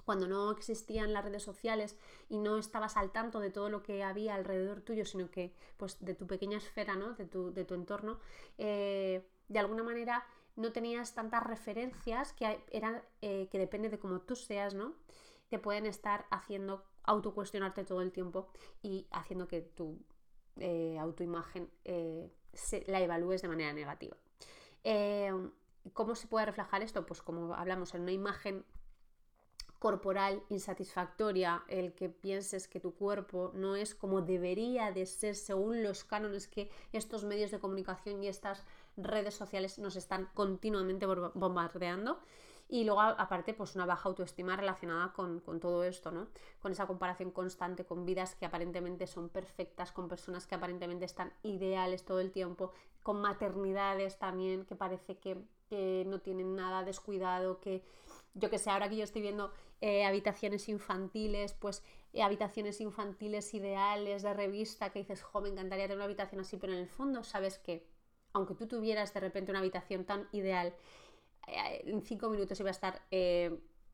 Cuando 0.04 0.26
no 0.26 0.50
existían 0.50 1.12
las 1.12 1.24
redes 1.24 1.42
sociales 1.42 1.96
y 2.28 2.38
no 2.38 2.58
estabas 2.58 2.96
al 2.96 3.12
tanto 3.12 3.40
de 3.40 3.50
todo 3.50 3.70
lo 3.70 3.82
que 3.82 4.02
había 4.02 4.34
alrededor 4.34 4.80
tuyo, 4.80 5.04
sino 5.04 5.30
que 5.30 5.54
pues 5.76 6.04
de 6.04 6.14
tu 6.14 6.26
pequeña 6.26 6.58
esfera, 6.58 6.94
¿no? 6.96 7.14
de, 7.14 7.26
tu, 7.26 7.52
de 7.52 7.64
tu 7.64 7.74
entorno, 7.74 8.18
eh, 8.58 9.26
de 9.48 9.58
alguna 9.58 9.82
manera 9.82 10.26
no 10.56 10.72
tenías 10.72 11.14
tantas 11.14 11.42
referencias 11.42 12.32
que 12.32 12.64
eran 12.70 13.02
eh, 13.22 13.48
que 13.50 13.58
depende 13.58 13.88
de 13.88 13.98
cómo 13.98 14.20
tú 14.20 14.36
seas, 14.36 14.74
¿no? 14.74 14.94
Te 15.48 15.58
pueden 15.58 15.86
estar 15.86 16.26
haciendo 16.30 16.84
autocuestionarte 17.04 17.84
todo 17.84 18.02
el 18.02 18.12
tiempo 18.12 18.48
y 18.82 19.06
haciendo 19.10 19.48
que 19.48 19.60
tu 19.60 19.98
eh, 20.56 20.98
autoimagen 20.98 21.70
la 22.86 23.00
evalúes 23.00 23.42
de 23.42 23.48
manera 23.48 23.72
negativa. 23.72 24.16
¿Cómo 25.92 26.14
se 26.14 26.28
puede 26.28 26.46
reflejar 26.46 26.82
esto? 26.82 27.04
Pues 27.04 27.22
como 27.22 27.54
hablamos 27.54 27.94
en 27.94 28.02
una 28.02 28.12
imagen 28.12 28.64
corporal 29.82 30.44
insatisfactoria, 30.48 31.64
el 31.66 31.92
que 31.92 32.08
pienses 32.08 32.68
que 32.68 32.78
tu 32.78 32.94
cuerpo 32.94 33.50
no 33.52 33.74
es 33.74 33.96
como 33.96 34.22
debería 34.22 34.92
de 34.92 35.06
ser 35.06 35.34
según 35.34 35.82
los 35.82 36.04
cánones 36.04 36.46
que 36.46 36.70
estos 36.92 37.24
medios 37.24 37.50
de 37.50 37.58
comunicación 37.58 38.22
y 38.22 38.28
estas 38.28 38.64
redes 38.96 39.34
sociales 39.34 39.80
nos 39.80 39.96
están 39.96 40.28
continuamente 40.34 41.04
bombardeando. 41.04 42.20
Y 42.68 42.84
luego, 42.84 43.00
aparte, 43.00 43.54
pues 43.54 43.74
una 43.74 43.84
baja 43.84 44.08
autoestima 44.08 44.56
relacionada 44.56 45.12
con, 45.12 45.40
con, 45.40 45.58
todo 45.58 45.82
esto, 45.82 46.12
¿no? 46.12 46.28
Con 46.60 46.70
esa 46.70 46.86
comparación 46.86 47.32
constante 47.32 47.84
con 47.84 48.06
vidas 48.06 48.36
que 48.36 48.46
aparentemente 48.46 49.08
son 49.08 49.30
perfectas, 49.30 49.90
con 49.90 50.06
personas 50.06 50.46
que 50.46 50.54
aparentemente 50.54 51.06
están 51.06 51.32
ideales 51.42 52.04
todo 52.04 52.20
el 52.20 52.30
tiempo, 52.30 52.72
con 53.02 53.20
maternidades 53.20 54.16
también 54.16 54.64
que 54.64 54.76
parece 54.76 55.18
que, 55.18 55.42
que 55.68 56.04
no 56.06 56.20
tienen 56.20 56.54
nada 56.54 56.84
descuidado, 56.84 57.58
que 57.58 57.82
yo 58.34 58.48
que 58.48 58.58
sé, 58.58 58.70
ahora 58.70 58.88
que 58.88 58.96
yo 58.96 59.04
estoy 59.04 59.20
viendo 59.22 59.52
eh, 59.84 60.04
habitaciones 60.04 60.68
infantiles, 60.68 61.54
pues 61.54 61.82
eh, 62.12 62.22
habitaciones 62.22 62.80
infantiles 62.80 63.52
ideales 63.52 64.22
de 64.22 64.32
revista 64.32 64.90
que 64.90 65.00
dices, 65.00 65.24
jo, 65.24 65.40
me 65.40 65.48
encantaría 65.48 65.86
tener 65.86 65.96
una 65.96 66.04
habitación 66.04 66.40
así, 66.40 66.56
pero 66.56 66.72
en 66.72 66.78
el 66.78 66.86
fondo 66.86 67.24
sabes 67.24 67.58
que, 67.58 67.84
aunque 68.32 68.54
tú 68.54 68.68
tuvieras 68.68 69.12
de 69.12 69.18
repente 69.18 69.50
una 69.50 69.58
habitación 69.58 70.04
tan 70.04 70.28
ideal, 70.30 70.72
eh, 71.48 71.82
en 71.84 72.00
cinco 72.02 72.30
minutos 72.30 72.60
iba 72.60 72.68
a 72.68 72.70
estar 72.70 73.02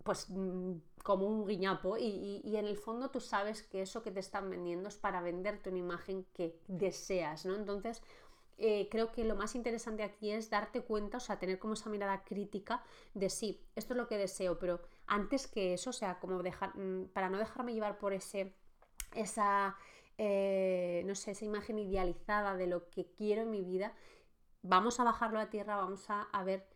pues 0.05 0.29
mm, 0.29 0.73
como 1.03 1.27
un 1.27 1.47
guiñapo 1.47 1.97
y, 1.97 2.43
en 2.45 2.67
el 2.67 2.77
fondo 2.77 3.11
tú 3.11 3.21
sabes 3.21 3.63
que 3.63 3.81
eso 3.81 4.03
que 4.03 4.11
te 4.11 4.21
están 4.21 4.51
vendiendo 4.51 4.91
es 4.91 4.99
para 4.99 5.23
venderte 5.23 5.71
una 5.71 5.79
imagen 5.79 6.27
que 6.35 6.61
deseas, 6.67 7.47
¿no? 7.47 7.55
Entonces, 7.55 8.03
creo 8.59 9.11
que 9.11 9.25
lo 9.25 9.37
más 9.37 9.55
interesante 9.55 10.03
aquí 10.03 10.33
es 10.33 10.51
darte 10.51 10.83
cuenta, 10.83 11.17
o 11.17 11.21
sea, 11.21 11.39
tener 11.39 11.59
como 11.59 11.73
esa 11.73 11.89
mirada 11.89 12.25
crítica 12.25 12.85
de 13.15 13.31
sí, 13.31 13.65
esto 13.75 13.95
es 13.95 13.97
lo 13.97 14.07
que 14.07 14.19
deseo, 14.19 14.59
pero 14.59 14.81
antes 15.09 15.47
que 15.47 15.75
eso, 15.75 15.91
o 15.91 15.93
sea, 15.93 16.19
como 16.21 16.43
dejar, 16.43 16.77
mm, 16.77 17.09
para 17.09 17.31
no 17.31 17.39
dejarme 17.39 17.75
llevar 17.75 17.99
por 17.99 18.13
ese, 18.13 18.55
esa, 19.15 19.77
eh, 20.19 21.03
no 21.07 21.15
sé, 21.15 21.33
esa 21.33 21.45
imagen 21.45 21.79
idealizada 21.79 22.57
de 22.57 22.67
lo 22.67 22.89
que 22.91 23.07
quiero 23.13 23.43
en 23.43 23.51
mi 23.51 23.63
vida, 23.63 23.95
vamos 24.63 25.01
a 25.01 25.05
bajarlo 25.05 25.41
a 25.41 25.51
tierra, 25.51 25.77
vamos 25.77 26.07
a, 26.09 26.29
ver 26.45 26.67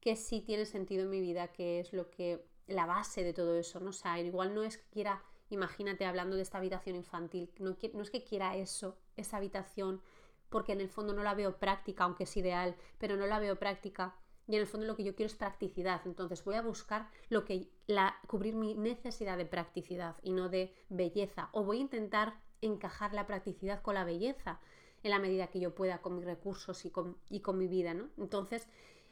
qué 0.00 0.16
sí 0.16 0.40
tiene 0.40 0.64
sentido 0.66 1.04
en 1.04 1.10
mi 1.10 1.20
vida, 1.20 1.48
qué 1.48 1.80
es 1.80 1.92
lo 1.92 2.10
que, 2.10 2.44
la 2.66 2.86
base 2.86 3.24
de 3.24 3.34
todo 3.34 3.56
eso. 3.58 3.80
O 3.84 3.92
sea, 3.92 4.18
igual 4.20 4.54
no 4.54 4.62
es 4.62 4.78
que 4.78 4.88
quiera, 4.90 5.22
imagínate 5.50 6.06
hablando 6.06 6.36
de 6.36 6.42
esta 6.42 6.58
habitación 6.58 6.96
infantil, 6.96 7.52
no 7.58 8.02
es 8.02 8.10
que 8.10 8.24
quiera 8.24 8.56
eso, 8.56 8.96
esa 9.16 9.36
habitación, 9.36 10.02
porque 10.48 10.72
en 10.72 10.80
el 10.80 10.88
fondo 10.88 11.12
no 11.12 11.22
la 11.22 11.34
veo 11.34 11.58
práctica, 11.58 12.04
aunque 12.04 12.24
es 12.24 12.36
ideal, 12.36 12.76
pero 12.98 13.16
no 13.16 13.26
la 13.26 13.38
veo 13.38 13.58
práctica. 13.58 14.14
Y 14.48 14.54
en 14.56 14.60
el 14.60 14.66
fondo 14.66 14.86
lo 14.86 14.96
que 14.96 15.04
yo 15.04 15.14
quiero 15.14 15.28
es 15.28 15.36
practicidad. 15.36 16.00
Entonces 16.04 16.44
voy 16.44 16.56
a 16.56 16.62
buscar 16.62 17.08
lo 17.28 17.44
que 17.44 17.68
la, 17.86 18.16
cubrir 18.26 18.54
mi 18.54 18.74
necesidad 18.74 19.38
de 19.38 19.46
practicidad 19.46 20.16
y 20.22 20.32
no 20.32 20.48
de 20.48 20.74
belleza. 20.88 21.48
O 21.52 21.64
voy 21.64 21.78
a 21.78 21.82
intentar 21.82 22.34
encajar 22.60 23.12
la 23.14 23.26
practicidad 23.26 23.82
con 23.82 23.94
la 23.94 24.04
belleza 24.04 24.60
en 25.02 25.10
la 25.10 25.18
medida 25.18 25.48
que 25.48 25.60
yo 25.60 25.74
pueda 25.74 26.00
con 26.00 26.16
mis 26.16 26.24
recursos 26.24 26.84
y 26.84 26.90
con, 26.90 27.16
y 27.28 27.40
con 27.40 27.58
mi 27.58 27.66
vida. 27.66 27.94
¿no? 27.94 28.08
Entonces, 28.18 28.68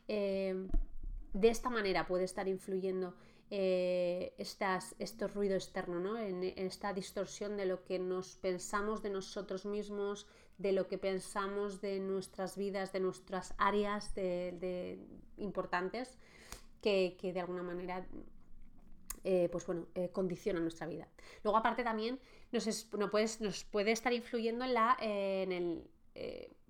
eh, 0.09 0.69
de 1.33 1.49
esta 1.49 1.71
manera 1.71 2.07
puede 2.07 2.25
estar 2.25 2.49
influyendo 2.49 3.15
eh, 3.51 4.35
estas, 4.39 4.95
estos 4.99 5.35
ruido 5.35 5.57
externo, 5.57 5.99
¿no? 5.99 6.19
en, 6.19 6.45
esta 6.45 6.93
distorsión 6.93 7.57
de 7.57 7.67
lo 7.67 7.85
que 7.85 7.99
nos 7.99 8.37
pensamos 8.37 9.03
de 9.03 9.11
nosotros 9.11 9.67
mismos, 9.67 10.27
de 10.61 10.73
lo 10.73 10.87
que 10.89 10.99
pensamos 10.99 11.81
de 11.81 12.01
nuestras 12.01 12.57
vidas, 12.57 12.93
de 12.93 13.01
nuestras 13.01 13.55
áreas 13.57 14.15
de, 14.15 14.99
importantes 15.39 16.19
que, 16.83 17.17
de 17.23 17.41
alguna 17.41 17.63
manera 17.63 18.07
eh, 19.25 19.49
pues 19.51 19.67
bueno, 19.67 19.87
eh, 19.95 20.11
condiciona 20.13 20.61
nuestra 20.61 20.87
vida. 20.87 21.09
Luego 21.43 21.57
aparte 21.57 21.83
también 21.83 22.21
nos, 22.53 22.67
nos 23.41 23.65
puede 23.65 23.93
estar 23.93 24.13
influyendo 24.13 24.65
en, 24.67 24.75
la, 24.75 24.99
eh, 25.01 25.45
en 25.45 25.53
el, 25.53 25.91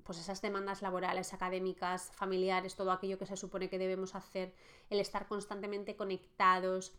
pues 0.05 0.19
esas 0.19 0.41
demandas 0.41 0.83
laborales, 0.83 1.33
académicas, 1.33 2.13
familiares, 2.15 2.77
todo 2.77 2.93
aquello 2.93 3.19
que 3.19 3.27
se 3.27 3.37
supone 3.37 3.69
que 3.69 3.79
debemos 3.79 4.15
hacer, 4.15 4.55
el 4.89 5.01
estar 5.01 5.27
constantemente 5.27 5.97
conectados, 5.97 6.95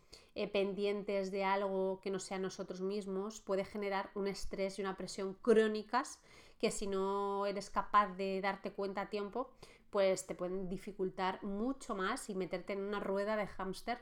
pendientes 0.51 1.31
de 1.31 1.45
algo 1.45 2.01
que 2.01 2.09
no 2.09 2.19
sea 2.19 2.39
nosotros 2.39 2.81
mismos, 2.81 3.39
puede 3.39 3.63
generar 3.63 4.11
un 4.15 4.27
estrés 4.27 4.77
y 4.77 4.81
una 4.81 4.97
presión 4.97 5.35
crónicas 5.35 6.19
que 6.61 6.69
si 6.69 6.85
no 6.85 7.47
eres 7.47 7.71
capaz 7.71 8.15
de 8.15 8.39
darte 8.39 8.71
cuenta 8.71 9.01
a 9.01 9.09
tiempo, 9.09 9.49
pues 9.89 10.27
te 10.27 10.35
pueden 10.35 10.69
dificultar 10.69 11.43
mucho 11.43 11.95
más 11.95 12.29
y 12.29 12.35
meterte 12.35 12.73
en 12.73 12.81
una 12.81 12.99
rueda 12.99 13.35
de 13.35 13.47
hámster 13.47 13.97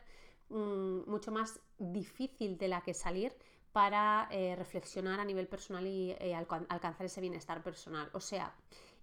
mm, 0.49 1.09
mucho 1.09 1.31
más 1.31 1.61
difícil 1.77 2.57
de 2.57 2.67
la 2.67 2.81
que 2.81 2.93
salir 2.93 3.33
para 3.71 4.27
eh, 4.29 4.55
reflexionar 4.57 5.21
a 5.21 5.25
nivel 5.25 5.47
personal 5.47 5.87
y 5.87 6.11
eh, 6.19 6.35
alcanzar 6.35 7.05
ese 7.05 7.21
bienestar 7.21 7.63
personal. 7.63 8.09
O 8.11 8.19
sea, 8.19 8.53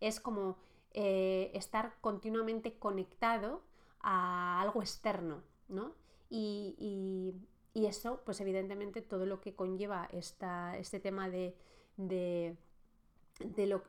es 0.01 0.21
como 0.21 0.59
eh, 0.93 1.51
estar 1.55 1.95
continuamente 2.03 2.79
conectado 2.79 3.63
a 4.01 4.61
algo 4.61 4.83
externo, 4.83 5.43
¿no? 5.69 5.95
Y, 6.29 7.35
eso, 7.75 8.23
pues 8.25 8.41
evidentemente, 8.41 9.01
todo 9.03 9.27
lo 9.27 9.41
que 9.41 9.55
conlleva 9.55 10.09
este 10.11 10.99
tema 10.99 11.29
de 11.29 11.55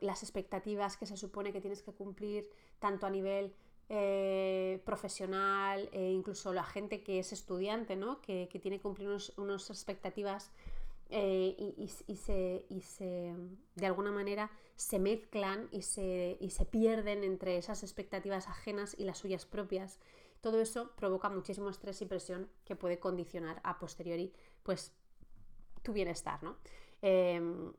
las 0.00 0.22
expectativas 0.22 0.96
que 0.96 1.06
se 1.06 1.16
supone 1.16 1.52
que 1.52 1.60
tienes 1.60 1.82
que 1.82 1.92
cumplir 1.92 2.48
tanto 2.78 3.06
a 3.06 3.10
nivel 3.10 3.54
eh, 3.90 4.82
profesional 4.84 5.88
e 5.92 6.10
incluso 6.10 6.52
la 6.52 6.64
gente 6.64 7.02
que 7.02 7.18
es 7.20 7.32
estudiante, 7.32 7.96
¿no? 7.96 8.20
que, 8.20 8.46
tiene 8.60 8.76
que 8.76 8.82
cumplir 8.82 9.08
unas 9.36 9.70
expectativas 9.70 10.50
eh, 11.08 11.74
y, 11.78 11.88
se, 11.88 12.66
y, 12.68 12.82
se, 12.82 13.34
de 13.76 13.86
alguna 13.86 14.10
manera 14.10 14.50
se 14.76 14.98
mezclan 14.98 15.68
y 15.72 15.82
se, 15.82 16.36
y 16.38 16.50
se 16.50 16.66
pierden 16.66 17.24
entre 17.24 17.56
esas 17.56 17.82
expectativas 17.82 18.46
ajenas 18.46 18.94
y 18.98 19.04
las 19.04 19.16
suyas 19.16 19.46
propias. 19.46 19.98
Todo 20.42 20.60
eso 20.60 20.92
provoca 20.94 21.30
muchísimo 21.30 21.70
estrés 21.70 22.02
y 22.02 22.06
presión 22.06 22.50
que 22.66 22.76
puede 22.76 22.98
condicionar 22.98 23.58
a 23.64 23.78
posteriori 23.78 24.34
pues, 24.62 24.92
tu 25.82 25.94
bienestar. 25.94 26.42
¿no? 26.42 26.58
Em, 27.00 27.72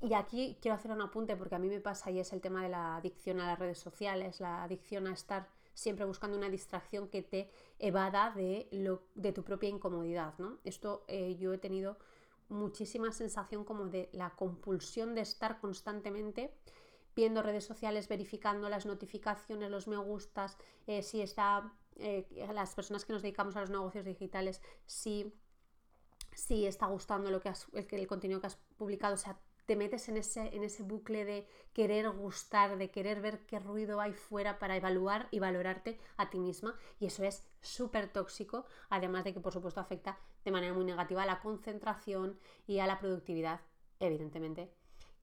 y 0.00 0.14
aquí 0.14 0.58
quiero 0.60 0.74
hacer 0.74 0.90
un 0.90 1.00
apunte 1.00 1.36
porque 1.36 1.54
a 1.54 1.58
mí 1.58 1.68
me 1.68 1.80
pasa 1.80 2.10
y 2.10 2.18
es 2.18 2.32
el 2.32 2.40
tema 2.40 2.62
de 2.62 2.68
la 2.68 2.96
adicción 2.96 3.40
a 3.40 3.46
las 3.46 3.58
redes 3.58 3.78
sociales, 3.78 4.40
la 4.40 4.62
adicción 4.62 5.06
a 5.06 5.12
estar 5.12 5.48
siempre 5.72 6.06
buscando 6.06 6.36
una 6.36 6.48
distracción 6.48 7.08
que 7.08 7.22
te 7.22 7.50
evada 7.78 8.30
de, 8.30 8.68
lo, 8.72 9.02
de 9.14 9.32
tu 9.32 9.44
propia 9.44 9.68
incomodidad. 9.68 10.34
¿no? 10.38 10.58
Esto 10.64 11.04
eh, 11.06 11.36
yo 11.36 11.52
he 11.52 11.58
tenido 11.58 11.98
muchísima 12.48 13.12
sensación 13.12 13.64
como 13.64 13.86
de 13.86 14.08
la 14.12 14.30
compulsión 14.30 15.14
de 15.14 15.20
estar 15.20 15.60
constantemente 15.60 16.52
viendo 17.14 17.42
redes 17.42 17.64
sociales, 17.64 18.08
verificando 18.08 18.68
las 18.68 18.84
notificaciones, 18.86 19.70
los 19.70 19.88
me 19.88 19.96
gustas, 19.96 20.56
eh, 20.86 21.02
si 21.02 21.22
está, 21.22 21.72
eh, 21.96 22.26
las 22.52 22.74
personas 22.74 23.04
que 23.04 23.14
nos 23.14 23.22
dedicamos 23.22 23.56
a 23.56 23.60
los 23.60 23.70
negocios 23.70 24.04
digitales, 24.04 24.60
si, 24.84 25.32
si 26.32 26.66
está 26.66 26.86
gustando 26.86 27.30
lo 27.30 27.40
que 27.40 27.48
el, 27.48 27.86
el 27.90 28.06
contenido 28.06 28.40
que 28.40 28.48
has 28.48 28.56
publicado, 28.76 29.14
o 29.14 29.18
sea, 29.18 29.38
te 29.66 29.76
metes 29.76 30.08
en 30.08 30.16
ese, 30.16 30.54
en 30.54 30.64
ese 30.64 30.82
bucle 30.82 31.24
de 31.24 31.48
querer 31.72 32.08
gustar, 32.10 32.78
de 32.78 32.90
querer 32.90 33.20
ver 33.20 33.44
qué 33.46 33.58
ruido 33.58 34.00
hay 34.00 34.12
fuera 34.12 34.58
para 34.58 34.76
evaluar 34.76 35.28
y 35.30 35.40
valorarte 35.40 35.98
a 36.16 36.30
ti 36.30 36.38
misma. 36.38 36.78
Y 37.00 37.06
eso 37.06 37.24
es 37.24 37.46
súper 37.60 38.12
tóxico, 38.12 38.64
además 38.88 39.24
de 39.24 39.34
que 39.34 39.40
por 39.40 39.52
supuesto 39.52 39.80
afecta 39.80 40.18
de 40.44 40.52
manera 40.52 40.72
muy 40.72 40.84
negativa 40.84 41.24
a 41.24 41.26
la 41.26 41.40
concentración 41.40 42.38
y 42.66 42.78
a 42.78 42.86
la 42.86 42.98
productividad, 42.98 43.60
evidentemente, 43.98 44.72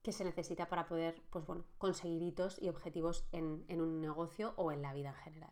que 0.02 0.12
se 0.12 0.24
necesita 0.24 0.68
para 0.68 0.86
poder 0.86 1.22
pues, 1.30 1.46
bueno, 1.46 1.64
conseguir 1.78 2.22
hitos 2.22 2.60
y 2.60 2.68
objetivos 2.68 3.26
en, 3.32 3.64
un 3.80 4.00
negocio 4.02 4.52
o 4.56 4.70
en 4.70 4.82
la 4.82 4.92
vida 4.92 5.08
en 5.08 5.14
general. 5.14 5.50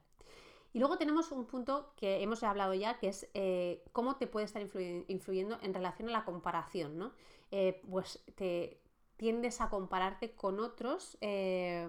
Y 0.74 0.78
luego 0.78 0.98
tenemos 0.98 1.32
un 1.32 1.46
punto 1.46 1.92
que 1.96 2.22
hemos 2.22 2.42
hablado 2.42 2.74
ya, 2.74 2.98
que 2.98 3.08
es 3.08 3.28
eh, 3.32 3.82
cómo 3.92 4.16
te 4.16 4.26
puede 4.26 4.44
estar 4.44 4.62
influyendo 4.62 5.58
en 5.62 5.74
relación 5.74 6.08
a 6.10 6.12
la 6.12 6.24
comparación, 6.24 6.98
¿no? 6.98 7.12
Eh, 7.50 7.82
pues 7.90 8.22
te, 8.34 8.81
tiendes 9.22 9.60
a 9.60 9.70
compararte 9.70 10.32
con 10.32 10.58
otros, 10.58 11.16
eh, 11.20 11.86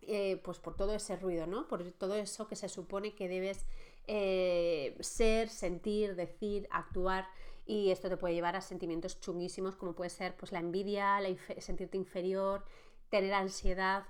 eh, 0.00 0.40
pues 0.42 0.58
por 0.58 0.74
todo 0.74 0.92
ese 0.92 1.14
ruido, 1.14 1.46
¿no? 1.46 1.68
Por 1.68 1.88
todo 1.92 2.16
eso 2.16 2.48
que 2.48 2.56
se 2.56 2.68
supone 2.68 3.14
que 3.14 3.28
debes 3.28 3.64
eh, 4.08 4.96
ser, 4.98 5.48
sentir, 5.48 6.16
decir, 6.16 6.66
actuar 6.72 7.28
y 7.64 7.92
esto 7.92 8.08
te 8.08 8.16
puede 8.16 8.34
llevar 8.34 8.56
a 8.56 8.60
sentimientos 8.60 9.20
chunguísimos 9.20 9.76
como 9.76 9.94
puede 9.94 10.10
ser 10.10 10.36
pues, 10.36 10.50
la 10.50 10.58
envidia, 10.58 11.20
sentirte 11.58 11.96
inferior, 11.96 12.64
tener 13.08 13.32
ansiedad, 13.32 14.02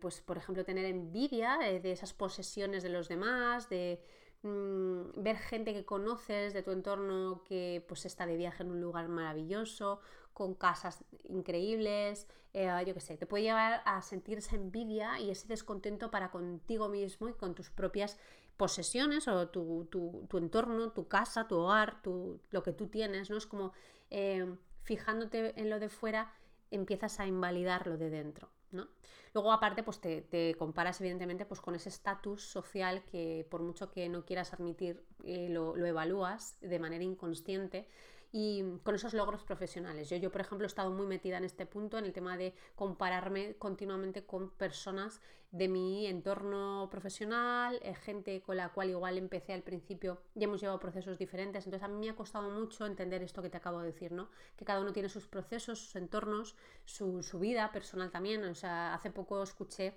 pues 0.00 0.22
por 0.22 0.38
ejemplo 0.38 0.64
tener 0.64 0.86
envidia 0.86 1.58
de 1.58 1.92
esas 1.92 2.14
posesiones 2.14 2.82
de 2.82 2.88
los 2.88 3.08
demás, 3.08 3.68
de 3.68 4.02
mm, 4.44 5.22
ver 5.22 5.36
gente 5.36 5.74
que 5.74 5.84
conoces 5.84 6.54
de 6.54 6.62
tu 6.62 6.70
entorno 6.70 7.42
que 7.44 7.84
pues 7.86 8.06
está 8.06 8.24
de 8.24 8.38
viaje 8.38 8.62
en 8.62 8.70
un 8.70 8.80
lugar 8.80 9.08
maravilloso, 9.08 10.00
con 10.32 10.54
casas 10.54 11.04
increíbles, 11.28 12.26
yo 12.54 12.94
qué 12.94 13.00
sé, 13.00 13.16
te 13.16 13.26
puede 13.26 13.44
llevar 13.44 13.82
a 13.86 14.02
sentir 14.02 14.38
esa 14.38 14.56
envidia 14.56 15.18
y 15.18 15.30
ese 15.30 15.48
descontento 15.48 16.10
para 16.10 16.30
contigo 16.30 16.88
mismo 16.88 17.28
y 17.28 17.32
con 17.32 17.54
tus 17.54 17.70
propias 17.70 18.18
posesiones 18.56 19.26
o 19.28 19.48
tu, 19.48 20.28
entorno, 20.34 20.92
tu 20.92 21.08
casa, 21.08 21.48
tu 21.48 21.56
hogar, 21.56 22.00
lo 22.04 22.62
que 22.62 22.72
tú 22.72 22.88
tienes, 22.88 23.30
¿no? 23.30 23.36
Es 23.36 23.46
como 23.46 23.72
eh, 24.10 24.54
fijándote 24.82 25.58
en 25.58 25.70
lo 25.70 25.78
de 25.80 25.88
fuera, 25.88 26.34
empiezas 26.70 27.20
a 27.20 27.26
invalidar 27.26 27.86
lo 27.86 27.96
de 27.96 28.10
dentro, 28.10 28.50
¿no? 28.70 28.88
Luego, 29.32 29.50
aparte, 29.50 29.82
pues 29.82 29.98
te, 29.98 30.54
comparas, 30.58 31.00
evidentemente, 31.00 31.46
pues 31.46 31.62
con 31.62 31.74
ese 31.74 31.88
estatus 31.88 32.42
social 32.42 33.02
que 33.04 33.46
por 33.50 33.62
mucho 33.62 33.90
que 33.90 34.10
no 34.10 34.26
quieras 34.26 34.52
admitir, 34.52 35.02
eh, 35.24 35.48
lo, 35.48 35.74
lo 35.74 35.86
evalúas 35.86 36.58
de 36.60 36.78
manera 36.78 37.02
inconsciente 37.02 37.88
y 38.32 38.64
con 38.82 38.94
esos 38.94 39.12
logros 39.12 39.44
profesionales. 39.44 40.08
Yo, 40.08 40.16
yo, 40.16 40.32
por 40.32 40.40
ejemplo, 40.40 40.64
he 40.64 40.66
estado 40.66 40.90
muy 40.90 41.06
metida 41.06 41.36
en 41.36 41.44
este 41.44 41.66
punto, 41.66 41.98
en 41.98 42.06
el 42.06 42.14
tema 42.14 42.38
de 42.38 42.54
compararme 42.74 43.56
continuamente 43.56 44.24
con 44.24 44.50
personas 44.50 45.20
de 45.50 45.68
mi 45.68 46.06
entorno 46.06 46.88
profesional, 46.90 47.78
eh, 47.82 47.94
gente 47.94 48.40
con 48.40 48.56
la 48.56 48.70
cual 48.70 48.88
igual 48.88 49.18
empecé 49.18 49.52
al 49.52 49.62
principio 49.62 50.22
y 50.34 50.42
hemos 50.44 50.62
llevado 50.62 50.80
procesos 50.80 51.18
diferentes. 51.18 51.66
Entonces 51.66 51.84
a 51.84 51.88
mí 51.88 52.06
me 52.06 52.10
ha 52.10 52.16
costado 52.16 52.50
mucho 52.50 52.86
entender 52.86 53.22
esto 53.22 53.42
que 53.42 53.50
te 53.50 53.58
acabo 53.58 53.80
de 53.80 53.88
decir, 53.88 54.12
¿no? 54.12 54.30
Que 54.56 54.64
cada 54.64 54.80
uno 54.80 54.94
tiene 54.94 55.10
sus 55.10 55.26
procesos, 55.26 55.78
sus 55.78 55.96
entornos, 55.96 56.56
su, 56.86 57.22
su 57.22 57.38
vida 57.38 57.70
personal 57.70 58.10
también. 58.10 58.42
O 58.44 58.54
sea, 58.54 58.94
hace 58.94 59.10
poco 59.10 59.42
escuché 59.42 59.94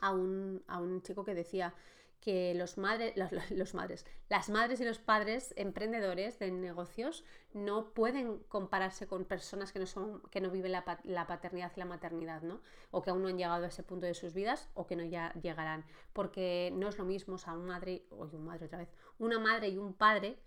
a 0.00 0.12
un, 0.12 0.62
a 0.66 0.78
un 0.78 1.00
chico 1.00 1.24
que 1.24 1.34
decía 1.34 1.72
que 2.24 2.54
los, 2.54 2.78
madres, 2.78 3.12
los, 3.50 3.74
madres, 3.74 4.06
las 4.30 4.48
madres 4.48 4.80
y 4.80 4.84
los 4.84 4.98
padres 4.98 5.52
emprendedores 5.58 6.38
de 6.38 6.50
negocios 6.50 7.22
no 7.52 7.92
pueden 7.92 8.38
compararse 8.48 9.06
con 9.06 9.26
personas 9.26 9.72
que 9.72 9.78
no, 9.78 9.86
son, 9.86 10.22
que 10.30 10.40
no 10.40 10.50
viven 10.50 10.72
la, 10.72 10.84
paternidad 10.84 11.70
y 11.76 11.78
la 11.78 11.84
maternidad, 11.84 12.40
¿no? 12.40 12.62
O 12.90 13.02
que 13.02 13.10
aún 13.10 13.22
no 13.22 13.28
han 13.28 13.36
llegado 13.36 13.64
a 13.64 13.68
ese 13.68 13.82
punto 13.82 14.06
de 14.06 14.14
sus 14.14 14.32
vidas 14.32 14.70
o 14.72 14.86
que 14.86 14.96
no 14.96 15.04
ya 15.04 15.34
llegarán. 15.34 15.84
Porque 16.14 16.72
no 16.74 16.88
es 16.88 16.96
lo 16.96 17.04
mismo, 17.04 17.34
o 17.34 17.38
sea, 17.38 17.52
madre, 17.54 18.06
oye, 18.08 18.36
un 18.36 18.46
madre 18.46 18.66
otra 18.66 18.78
vez, 18.78 18.88
una 19.18 19.38
madre 19.38 19.68
y 19.68 19.76
un 19.76 19.92
padre 19.92 20.38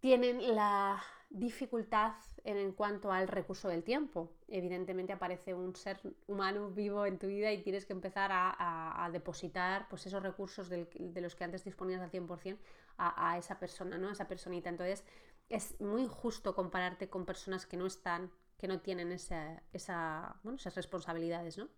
tienen 0.00 0.56
la 0.56 1.00
dificultad 1.28 2.14
en, 2.44 2.72
cuanto 2.72 3.12
al 3.12 3.28
recurso 3.28 3.68
del 3.68 3.82
tiempo. 3.82 4.32
Evidentemente 4.48 5.12
aparece 5.12 5.54
un 5.54 5.74
ser 5.74 6.00
humano 6.26 6.70
vivo 6.70 7.04
en 7.06 7.18
tu 7.18 7.26
vida 7.26 7.52
y 7.52 7.62
tienes 7.62 7.84
que 7.84 7.92
empezar 7.92 8.30
a, 8.32 9.08
depositar 9.12 9.88
pues, 9.88 10.06
esos 10.06 10.22
recursos 10.22 10.68
de 10.68 11.20
los 11.20 11.34
que 11.34 11.44
antes 11.44 11.64
disponías 11.64 12.00
al 12.00 12.10
100% 12.10 12.58
a, 12.98 13.32
a 13.32 13.38
esa 13.38 13.58
persona, 13.58 13.98
¿no? 13.98 14.08
a 14.08 14.12
esa 14.12 14.28
personita. 14.28 14.68
Entonces 14.68 15.04
es 15.48 15.80
muy 15.80 16.02
injusto 16.02 16.54
compararte 16.54 17.08
con 17.08 17.24
personas 17.24 17.66
que 17.66 17.76
no 17.76 17.86
están, 17.86 18.30
que 18.58 18.68
no 18.68 18.80
tienen 18.80 19.12
esa, 19.12 19.62
esa, 19.72 20.36
esas 20.54 20.74
responsabilidades. 20.74 21.58
¿no? 21.58 21.68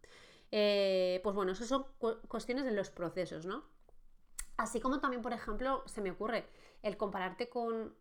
Eh, 0.51 1.21
pues 1.23 1.35
bueno, 1.35 1.53
esas 1.53 1.69
son 1.69 1.87
cuestiones 2.29 2.65
de 2.65 2.73
los 2.73 2.91
procesos. 2.91 3.47
¿no? 3.47 3.65
Así 4.57 4.81
como 4.81 5.01
también, 5.01 5.23
por 5.23 5.33
ejemplo, 5.33 5.83
se 5.87 6.01
me 6.01 6.11
ocurre 6.11 6.47
el 6.83 6.97
compararte 6.97 7.49
con 7.49 7.95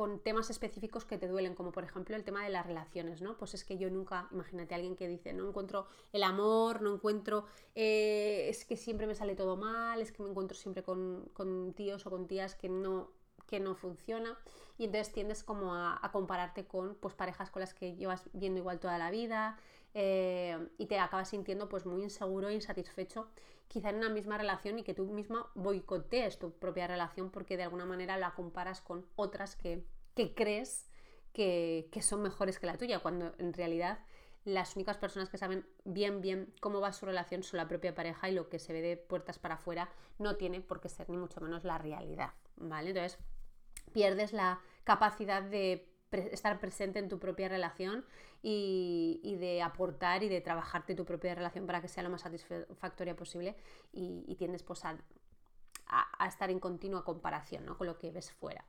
con 0.00 0.18
temas 0.18 0.48
específicos 0.48 1.04
que 1.04 1.18
te 1.18 1.28
duelen, 1.28 1.54
como 1.54 1.72
por 1.72 1.84
ejemplo 1.84 2.16
el 2.16 2.24
tema 2.24 2.42
de 2.42 2.48
las 2.48 2.64
relaciones, 2.64 3.20
¿no? 3.20 3.36
Pues 3.36 3.52
es 3.52 3.64
que 3.66 3.76
yo 3.76 3.90
nunca, 3.90 4.28
imagínate 4.32 4.72
a 4.72 4.76
alguien 4.76 4.96
que 4.96 5.06
dice, 5.06 5.34
no 5.34 5.46
encuentro 5.46 5.88
el 6.14 6.22
amor, 6.22 6.80
no 6.80 6.94
encuentro, 6.94 7.44
eh, 7.74 8.46
es 8.48 8.64
que 8.64 8.78
siempre 8.78 9.06
me 9.06 9.14
sale 9.14 9.34
todo 9.34 9.58
mal, 9.58 10.00
es 10.00 10.10
que 10.10 10.22
me 10.22 10.30
encuentro 10.30 10.56
siempre 10.56 10.82
con, 10.82 11.28
con 11.34 11.74
tíos 11.74 12.06
o 12.06 12.10
con 12.10 12.26
tías 12.26 12.54
que 12.54 12.70
no, 12.70 13.10
que 13.46 13.60
no 13.60 13.74
funciona 13.74 14.38
y 14.78 14.84
entonces 14.84 15.12
tiendes 15.12 15.44
como 15.44 15.74
a, 15.74 16.00
compararte 16.14 16.64
con 16.64 16.94
pues, 16.94 17.12
parejas 17.12 17.50
con 17.50 17.60
las 17.60 17.74
que 17.74 17.94
llevas 17.94 18.24
viendo 18.32 18.58
igual 18.58 18.80
toda 18.80 18.96
la 18.96 19.10
vida 19.10 19.58
eh, 19.92 20.66
y 20.78 20.86
te 20.86 20.98
acabas 20.98 21.28
sintiendo 21.28 21.68
pues 21.68 21.84
muy 21.84 22.02
inseguro 22.02 22.48
e 22.48 22.54
insatisfecho 22.54 23.28
quizá 23.70 23.90
en 23.90 23.96
una 23.96 24.08
misma 24.08 24.36
relación 24.36 24.80
y 24.80 24.82
que 24.82 24.94
tú 24.94 25.06
misma 25.06 25.48
boicotees 25.54 26.40
tu 26.40 26.50
propia 26.58 26.88
relación 26.88 27.30
porque 27.30 27.56
de 27.56 27.62
alguna 27.62 27.84
manera 27.84 28.18
la 28.18 28.32
comparas 28.32 28.80
con 28.80 29.06
otras 29.14 29.54
que, 29.54 29.86
crees 30.34 30.90
que, 31.32 31.88
son 32.02 32.20
mejores 32.20 32.58
que 32.58 32.66
la 32.66 32.76
tuya, 32.76 32.98
cuando 32.98 33.32
en 33.38 33.52
realidad 33.52 34.00
las 34.44 34.74
únicas 34.74 34.96
personas 34.98 35.28
que 35.28 35.38
saben 35.38 35.64
bien 35.84 36.20
bien 36.20 36.52
cómo 36.60 36.80
va 36.80 36.92
su 36.92 37.06
relación 37.06 37.44
son 37.44 37.58
la 37.58 37.68
propia 37.68 37.94
pareja 37.94 38.28
y 38.28 38.34
lo 38.34 38.48
que 38.48 38.58
se 38.58 38.72
ve 38.72 38.82
de 38.82 38.96
puertas 38.96 39.38
para 39.38 39.54
afuera 39.54 39.88
no 40.18 40.36
tiene 40.36 40.60
por 40.60 40.80
qué 40.80 40.88
ser 40.88 41.08
ni 41.08 41.16
mucho 41.16 41.40
menos 41.40 41.62
la 41.62 41.78
realidad, 41.78 42.30
¿vale? 42.56 42.90
Entonces 42.90 43.18
pierdes 43.92 44.32
la 44.32 44.60
capacidad 44.82 45.42
de 45.42 45.89
estar 46.18 46.58
presente 46.60 46.98
en 46.98 47.08
tu 47.08 47.18
propia 47.18 47.48
relación 47.48 48.04
y, 48.42 49.36
de 49.38 49.62
aportar 49.62 50.22
y 50.22 50.28
de 50.28 50.40
trabajarte 50.40 50.94
tu 50.94 51.04
propia 51.04 51.34
relación 51.34 51.66
para 51.66 51.80
que 51.80 51.88
sea 51.88 52.02
lo 52.02 52.10
más 52.10 52.22
satisfactoria 52.22 53.16
posible 53.16 53.56
y, 53.92 54.34
tiendes 54.36 54.62
pues 54.62 54.84
a, 54.84 54.96
estar 56.26 56.50
en 56.50 56.60
continua 56.60 57.04
comparación 57.04 57.66
con 57.74 57.86
lo 57.86 57.98
que 57.98 58.10
ves 58.10 58.32
fuera. 58.32 58.64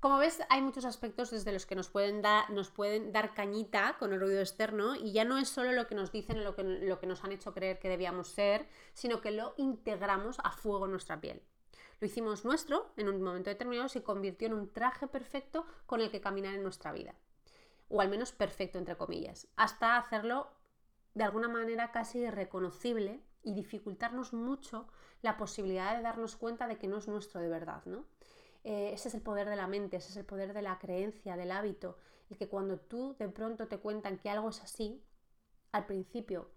Como 0.00 0.18
ves, 0.18 0.40
hay 0.50 0.60
muchos 0.60 0.84
aspectos 0.84 1.30
desde 1.30 1.52
los 1.52 1.64
que 1.64 1.74
nos 1.74 1.88
pueden, 1.88 2.22
nos 2.50 2.70
pueden 2.70 3.12
dar 3.12 3.34
cañita 3.34 3.96
con 3.98 4.12
el 4.12 4.20
ruido 4.20 4.40
externo 4.40 4.94
y 4.94 5.12
ya 5.12 5.24
no 5.24 5.38
es 5.38 5.48
solo 5.48 5.72
lo 5.72 5.86
que 5.86 5.94
nos 5.94 6.12
dicen, 6.12 6.44
lo 6.44 6.54
que, 6.54 6.62
lo 6.62 7.00
que 7.00 7.06
nos 7.06 7.24
han 7.24 7.32
hecho 7.32 7.54
creer 7.54 7.78
que 7.78 7.88
debíamos 7.88 8.28
ser, 8.28 8.68
sino 8.92 9.20
que 9.22 9.30
lo 9.30 9.54
integramos 9.56 10.38
a 10.44 10.52
fuego 10.52 10.84
en 10.84 10.92
nuestra 10.92 11.20
piel. 11.20 11.42
Lo 12.00 12.06
hicimos 12.06 12.44
nuestro 12.44 12.92
en 12.96 13.08
un 13.08 13.22
momento 13.22 13.50
determinado, 13.50 13.88
se 13.88 14.02
convirtió 14.02 14.46
en 14.46 14.54
un 14.54 14.72
traje 14.72 15.06
perfecto 15.06 15.66
con 15.86 16.00
el 16.00 16.10
que 16.10 16.20
caminar 16.20 16.54
en 16.54 16.62
nuestra 16.62 16.92
vida. 16.92 17.14
O 17.88 18.00
al 18.00 18.08
menos 18.08 18.32
perfecto, 18.32 18.78
entre 18.78 18.96
comillas. 18.96 19.48
Hasta 19.56 19.96
hacerlo 19.96 20.48
de 21.14 21.24
alguna 21.24 21.48
manera 21.48 21.92
casi 21.92 22.18
irreconocible 22.18 23.22
y 23.42 23.54
dificultarnos 23.54 24.32
mucho 24.32 24.88
la 25.22 25.36
posibilidad 25.36 25.96
de 25.96 26.02
darnos 26.02 26.36
cuenta 26.36 26.66
de 26.66 26.76
que 26.76 26.88
no 26.88 26.98
es 26.98 27.08
nuestro 27.08 27.40
de 27.40 27.48
verdad, 27.48 27.82
¿no? 27.86 28.04
Eh, 28.64 28.90
ese 28.92 29.08
es 29.08 29.14
el 29.14 29.22
poder 29.22 29.48
de 29.48 29.56
la 29.56 29.68
mente, 29.68 29.96
ese 29.96 30.10
es 30.10 30.16
el 30.16 30.26
poder 30.26 30.52
de 30.52 30.60
la 30.60 30.78
creencia, 30.78 31.36
del 31.36 31.52
hábito, 31.52 31.96
el 32.28 32.36
que 32.36 32.48
cuando 32.48 32.78
tú 32.78 33.14
de 33.18 33.28
pronto 33.28 33.68
te 33.68 33.78
cuentan 33.78 34.18
que 34.18 34.28
algo 34.28 34.48
es 34.48 34.60
así, 34.60 35.02
al 35.72 35.86
principio 35.86 36.50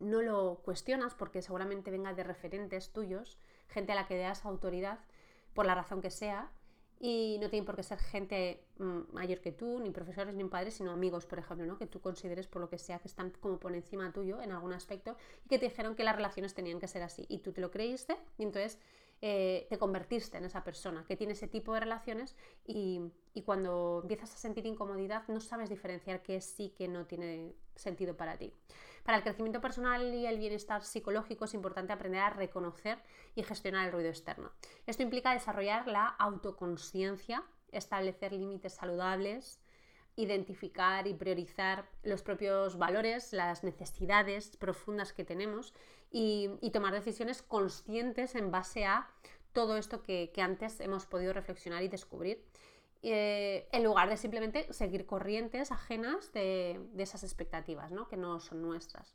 no 0.00 0.22
lo 0.22 0.62
cuestionas 0.64 1.14
porque 1.14 1.42
seguramente 1.42 1.90
venga 1.90 2.14
de 2.14 2.24
referentes 2.24 2.92
tuyos, 2.92 3.38
gente 3.68 3.92
a 3.92 3.94
la 3.94 4.06
que 4.06 4.14
le 4.14 4.20
das 4.20 4.44
autoridad 4.44 4.98
por 5.54 5.66
la 5.66 5.74
razón 5.74 6.00
que 6.00 6.10
sea 6.10 6.50
y 7.00 7.38
no 7.40 7.48
tiene 7.48 7.64
por 7.64 7.76
qué 7.76 7.82
ser 7.82 7.98
gente 7.98 8.64
mm, 8.78 9.12
mayor 9.12 9.40
que 9.40 9.52
tú, 9.52 9.78
ni 9.78 9.90
profesores, 9.90 10.34
ni 10.34 10.44
padres, 10.44 10.74
sino 10.74 10.90
amigos, 10.90 11.26
por 11.26 11.38
ejemplo, 11.38 11.64
¿no? 11.66 11.78
que 11.78 11.86
tú 11.86 12.00
consideres 12.00 12.48
por 12.48 12.60
lo 12.60 12.68
que 12.68 12.78
sea 12.78 12.98
que 12.98 13.08
están 13.08 13.30
como 13.40 13.58
por 13.58 13.74
encima 13.74 14.12
tuyo 14.12 14.40
en 14.42 14.50
algún 14.52 14.72
aspecto 14.72 15.16
y 15.44 15.48
que 15.48 15.58
te 15.58 15.66
dijeron 15.66 15.94
que 15.94 16.02
las 16.02 16.16
relaciones 16.16 16.54
tenían 16.54 16.80
que 16.80 16.88
ser 16.88 17.02
así 17.02 17.24
y 17.28 17.38
tú 17.38 17.52
te 17.52 17.60
lo 17.60 17.70
creíste 17.70 18.16
y 18.36 18.42
entonces 18.42 18.78
eh, 19.20 19.66
te 19.68 19.78
convertiste 19.78 20.38
en 20.38 20.44
esa 20.44 20.62
persona 20.64 21.04
que 21.06 21.16
tiene 21.16 21.32
ese 21.32 21.48
tipo 21.48 21.74
de 21.74 21.80
relaciones 21.80 22.36
y, 22.64 23.00
y, 23.34 23.42
cuando 23.42 24.00
empiezas 24.02 24.32
a 24.32 24.38
sentir 24.38 24.64
incomodidad 24.64 25.26
no 25.26 25.40
sabes 25.40 25.70
diferenciar 25.70 26.22
qué 26.22 26.40
sí 26.40 26.72
que 26.76 26.86
no 26.86 27.06
tiene 27.06 27.54
sentido 27.74 28.16
para 28.16 28.38
ti. 28.38 28.52
Para 29.08 29.16
el 29.16 29.24
crecimiento 29.24 29.62
personal 29.62 30.14
y 30.14 30.26
el 30.26 30.38
bienestar 30.38 30.84
psicológico 30.84 31.46
es 31.46 31.54
importante 31.54 31.94
aprender 31.94 32.20
a 32.20 32.28
reconocer 32.28 32.98
y 33.34 33.42
gestionar 33.42 33.86
el 33.86 33.92
ruido 33.92 34.10
externo. 34.10 34.52
Esto 34.86 35.02
implica 35.02 35.32
desarrollar 35.32 35.88
la 35.88 36.08
autoconciencia, 36.08 37.42
establecer 37.72 38.34
límites 38.34 38.74
saludables, 38.74 39.62
identificar 40.16 41.06
y 41.06 41.14
priorizar 41.14 41.88
los 42.02 42.22
propios 42.22 42.76
valores, 42.76 43.32
las 43.32 43.64
necesidades 43.64 44.58
profundas 44.58 45.14
que 45.14 45.24
tenemos 45.24 45.72
y, 46.10 46.50
tomar 46.74 46.92
decisiones 46.92 47.40
conscientes 47.40 48.34
en 48.34 48.50
base 48.50 48.84
a 48.84 49.08
todo 49.54 49.78
esto 49.78 50.02
que, 50.02 50.30
antes 50.36 50.80
hemos 50.80 51.06
podido 51.06 51.32
reflexionar 51.32 51.82
y 51.82 51.88
descubrir. 51.88 52.44
Eh, 53.02 53.68
en 53.70 53.84
lugar 53.84 54.08
de 54.08 54.16
simplemente 54.16 54.72
seguir 54.72 55.06
corrientes 55.06 55.70
ajenas 55.70 56.32
de, 56.32 56.80
esas 56.96 57.22
expectativas, 57.22 57.92
¿no? 57.92 58.08
que 58.08 58.16
no 58.16 58.40
son 58.40 58.60
nuestras. 58.62 59.14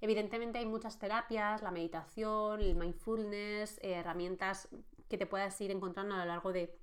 Evidentemente 0.00 0.58
hay 0.58 0.66
muchas 0.66 0.98
terapias, 0.98 1.62
la 1.62 1.70
meditación, 1.70 2.60
el 2.60 2.76
mindfulness, 2.76 3.80
herramientas 3.82 4.68
que 5.08 5.18
te 5.18 5.26
puedas 5.26 5.60
ir 5.60 5.70
encontrando 5.70 6.14
a 6.14 6.18
lo 6.18 6.24
largo 6.26 6.52
de, 6.52 6.78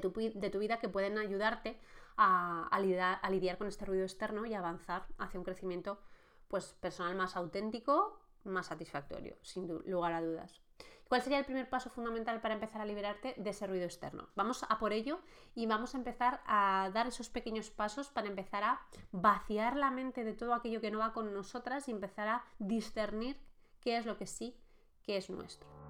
tu, 0.00 0.12
vida 0.12 0.78
que 0.78 0.88
pueden 0.88 1.18
ayudarte 1.18 1.78
a, 2.16 2.70
lidiar, 2.80 3.58
con 3.58 3.66
este 3.66 3.84
ruido 3.84 4.04
externo 4.04 4.46
y 4.46 4.54
avanzar 4.54 5.06
hacia 5.18 5.38
un 5.38 5.44
crecimiento 5.44 6.00
pues, 6.48 6.72
personal 6.80 7.16
más 7.16 7.36
auténtico, 7.36 8.20
más 8.44 8.66
satisfactorio, 8.66 9.36
sin 9.42 9.66
lugar 9.84 10.12
a 10.12 10.22
dudas. 10.22 10.62
¿Cuál 11.08 11.22
sería 11.22 11.38
el 11.38 11.44
primer 11.44 11.68
paso 11.68 11.88
fundamental 11.88 12.40
para 12.40 12.54
empezar 12.54 12.80
a 12.80 12.84
liberarte 12.84 13.34
de 13.36 13.50
ese 13.50 13.66
ruido 13.66 13.84
externo? 13.84 14.28
Vamos 14.34 14.64
a 14.68 14.78
por 14.78 14.92
ello 14.92 15.20
y 15.54 15.66
vamos 15.66 15.94
a 15.94 15.98
empezar 15.98 16.42
a 16.46 16.90
dar 16.92 17.06
esos 17.06 17.28
pequeños 17.28 17.70
pasos 17.70 18.10
para 18.10 18.26
empezar 18.26 18.64
a 18.64 18.80
vaciar 19.12 19.76
la 19.76 19.92
mente 19.92 20.24
de 20.24 20.34
todo 20.34 20.52
aquello 20.52 20.80
que 20.80 20.90
no 20.90 20.98
va 20.98 21.12
con 21.12 21.32
nosotras 21.32 21.86
y 21.86 21.92
empezar 21.92 22.26
a 22.26 22.44
discernir 22.58 23.40
qué 23.80 23.98
es 23.98 24.06
lo 24.06 24.18
que 24.18 24.26
sí, 24.26 24.56
qué 25.04 25.16
es 25.16 25.30
nuestro. 25.30 25.85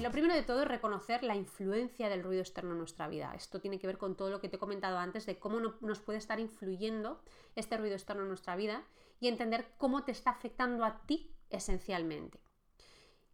Lo 0.00 0.10
primero 0.10 0.34
de 0.34 0.42
todo 0.42 0.62
es 0.62 0.68
reconocer 0.68 1.22
la 1.22 1.36
influencia 1.36 2.08
del 2.08 2.22
ruido 2.22 2.40
externo 2.40 2.72
en 2.72 2.78
nuestra 2.78 3.06
vida. 3.06 3.34
Esto 3.34 3.60
tiene 3.60 3.78
que 3.78 3.86
ver 3.86 3.98
con 3.98 4.16
todo 4.16 4.30
lo 4.30 4.40
que 4.40 4.48
te 4.48 4.56
he 4.56 4.58
comentado 4.58 4.98
antes 4.98 5.26
de 5.26 5.38
cómo 5.38 5.60
nos 5.60 6.00
puede 6.00 6.18
estar 6.18 6.40
influyendo 6.40 7.20
este 7.54 7.76
ruido 7.76 7.94
externo 7.94 8.22
en 8.22 8.28
nuestra 8.28 8.56
vida 8.56 8.82
y 9.20 9.28
entender 9.28 9.74
cómo 9.76 10.02
te 10.04 10.12
está 10.12 10.30
afectando 10.30 10.86
a 10.86 11.02
ti 11.06 11.34
esencialmente. 11.50 12.40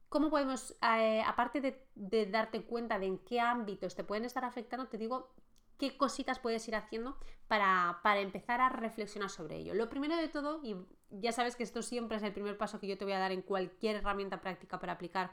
¿Cómo 0.09 0.29
podemos, 0.29 0.77
eh, 0.83 1.23
aparte 1.25 1.61
de, 1.95 2.27
darte 2.27 2.65
cuenta 2.65 2.99
de 2.99 3.07
en 3.07 3.19
qué 3.19 3.39
ámbitos 3.39 3.95
te 3.95 4.03
pueden 4.03 4.25
estar 4.25 4.45
afectando, 4.45 4.89
te 4.89 4.99
digo 4.99 5.35
qué 5.79 5.97
cositas 5.97 6.39
puedes 6.41 6.67
ir 6.69 6.75
haciendo 6.75 7.17
para, 7.49 8.01
para, 8.03 8.21
empezar 8.21 8.61
a 8.61 8.71
reflexionar 8.71 9.31
sobre 9.31 9.57
ello. 9.57 9.75
Lo 9.75 9.89
primero 9.89 10.17
de 10.17 10.29
todo, 10.29 10.61
y 10.65 10.75
ya 11.11 11.33
sabes 11.33 11.55
que 11.55 11.63
esto 11.63 11.83
siempre 11.83 12.17
es 12.17 12.23
el 12.23 12.33
primer 12.33 12.57
paso 12.57 12.81
que 12.81 12.87
yo 12.87 12.99
te 12.99 13.05
voy 13.05 13.13
a 13.15 13.19
dar 13.19 13.33
en 13.33 13.43
cualquier 13.43 13.97
herramienta 13.97 14.41
práctica 14.41 14.81
para 14.81 14.95
aplicar 14.95 15.31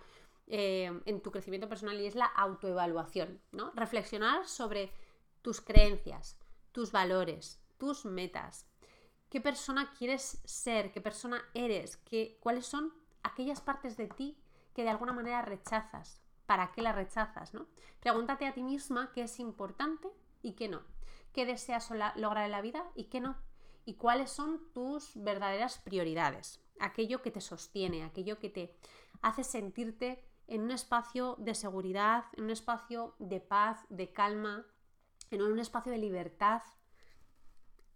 eh, 0.47 1.01
en 1.05 1.21
tu 1.21 1.31
crecimiento 1.31 1.69
personal 1.69 1.99
y 1.99 2.05
es 2.05 2.15
la 2.15 2.25
autoevaluación, 2.25 3.41
¿no? 3.51 3.71
Reflexionar 3.75 4.47
sobre 4.47 4.91
tus 5.41 5.61
creencias, 5.61 6.37
tus 6.71 6.91
valores, 6.91 7.61
tus 7.77 8.05
metas, 8.05 8.67
qué 9.29 9.41
persona 9.41 9.93
quieres 9.97 10.41
ser, 10.43 10.91
qué 10.91 11.01
persona 11.01 11.41
eres, 11.53 11.97
qué, 11.97 12.37
cuáles 12.39 12.65
son 12.65 12.93
aquellas 13.23 13.61
partes 13.61 13.97
de 13.97 14.07
ti 14.07 14.37
que 14.73 14.83
de 14.83 14.89
alguna 14.89 15.13
manera 15.13 15.41
rechazas, 15.41 16.21
para 16.45 16.71
qué 16.71 16.81
las 16.81 16.95
rechazas, 16.95 17.53
¿no? 17.53 17.67
Pregúntate 17.99 18.45
a 18.45 18.53
ti 18.53 18.63
misma 18.63 19.11
qué 19.13 19.23
es 19.23 19.39
importante 19.39 20.09
y 20.41 20.53
qué 20.53 20.67
no, 20.67 20.83
qué 21.31 21.45
deseas 21.45 21.89
lograr 22.15 22.45
en 22.45 22.51
la 22.51 22.61
vida 22.61 22.83
y 22.95 23.05
qué 23.05 23.21
no, 23.21 23.37
y 23.85 23.95
cuáles 23.95 24.29
son 24.29 24.61
tus 24.73 25.11
verdaderas 25.15 25.77
prioridades, 25.79 26.61
aquello 26.79 27.21
que 27.21 27.31
te 27.31 27.41
sostiene, 27.41 28.03
aquello 28.03 28.39
que 28.39 28.49
te 28.49 28.75
hace 29.21 29.43
sentirte 29.43 30.23
en 30.53 30.61
un 30.61 30.71
espacio 30.71 31.35
de 31.39 31.55
seguridad, 31.55 32.25
en 32.37 32.43
un 32.43 32.51
espacio 32.51 33.15
de 33.17 33.39
paz, 33.39 33.87
de 33.89 34.13
calma, 34.13 34.67
en 35.31 35.41
un 35.41 35.57
espacio 35.57 35.91
de 35.91 35.97
libertad. 35.97 36.61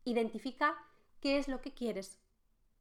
Identifica 0.06 0.76
qué 1.22 1.38
es 1.38 1.48
lo 1.48 1.62
que 1.62 1.76
quieres, 1.76 2.20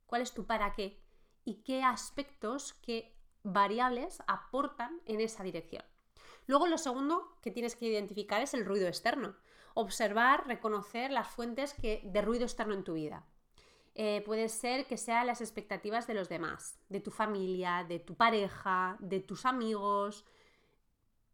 cuál 0.07 0.23
es 0.23 0.33
tu 0.33 0.47
para 0.47 0.73
qué 0.73 0.99
y 1.45 1.57
qué 1.57 1.83
aspectos, 1.83 2.73
qué 2.73 3.21
variables 3.43 4.23
aportan 4.27 5.03
en 5.05 5.21
esa 5.21 5.43
dirección. 5.43 5.85
Luego 6.47 6.67
lo 6.69 6.79
segundo 6.79 7.37
que 7.43 7.51
tienes 7.51 7.77
que 7.77 7.87
identificar 7.87 8.41
es 8.41 8.55
el 8.55 8.65
ruido 8.65 8.89
externo. 8.89 9.37
Observar, 9.75 10.47
reconocer 10.47 11.11
las 11.11 11.29
fuentes 11.29 11.75
que, 11.75 12.01
de 12.03 12.23
ruido 12.23 12.45
externo 12.45 12.73
en 12.73 12.85
tu 12.85 12.95
vida. 12.95 13.27
Eh, 13.99 14.23
puede 14.27 14.51
ser 14.51 14.87
que 14.87 14.99
sean 14.99 15.27
las 15.27 15.41
expectativas 15.41 16.07
de 16.07 16.13
los 16.13 16.29
demás, 16.29 16.79
de 16.91 17.01
tu 17.01 17.11
familia, 17.11 17.83
de 17.89 17.99
tu 17.99 18.15
pareja, 18.15 18.99
de 19.01 19.21
tus 19.21 19.47
amigos, 19.47 20.27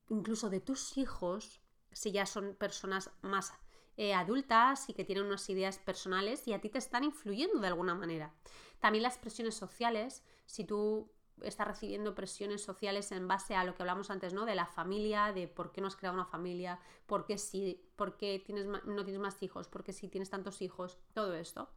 incluso 0.08 0.48
de 0.48 0.60
tus 0.60 0.96
hijos, 0.96 1.60
si 1.90 2.12
ya 2.12 2.24
son 2.24 2.54
personas 2.54 3.10
más 3.20 3.52
eh, 3.96 4.14
adultas 4.14 4.88
y 4.88 4.94
que 4.94 5.04
tienen 5.04 5.24
unas 5.24 5.50
ideas 5.50 5.78
personales 5.78 6.46
y 6.46 6.52
a 6.52 6.60
ti 6.60 6.68
te 6.68 6.78
están 6.78 7.02
influyendo 7.02 7.58
de 7.58 7.66
alguna 7.66 7.96
manera. 7.96 8.32
También 8.78 9.02
las 9.02 9.18
presiones 9.18 9.56
sociales, 9.56 10.22
si 10.46 10.62
tú 10.62 11.10
está 11.42 11.64
recibiendo 11.64 12.14
presiones 12.14 12.62
sociales 12.62 13.10
en 13.10 13.26
base 13.26 13.56
a 13.56 13.64
lo 13.64 13.74
que 13.74 13.82
hablamos 13.82 14.08
antes, 14.10 14.34
¿no? 14.34 14.44
De 14.44 14.54
la 14.54 14.66
familia, 14.66 15.32
de 15.32 15.48
por 15.48 15.72
qué 15.72 15.80
no 15.80 15.88
has 15.88 15.96
creado 15.96 16.14
una 16.14 16.26
familia, 16.26 16.78
por 17.06 17.26
qué, 17.26 17.38
sí, 17.38 17.84
por 17.96 18.16
tienes, 18.16 18.66
no 18.66 19.04
tienes 19.04 19.20
más 19.20 19.42
hijos, 19.42 19.66
por 19.66 19.82
qué 19.82 19.92
sí 19.92 20.06
tienes 20.06 20.30
tantos 20.30 20.62
hijos, 20.62 21.00
todo 21.12 21.34
esto. 21.34 21.68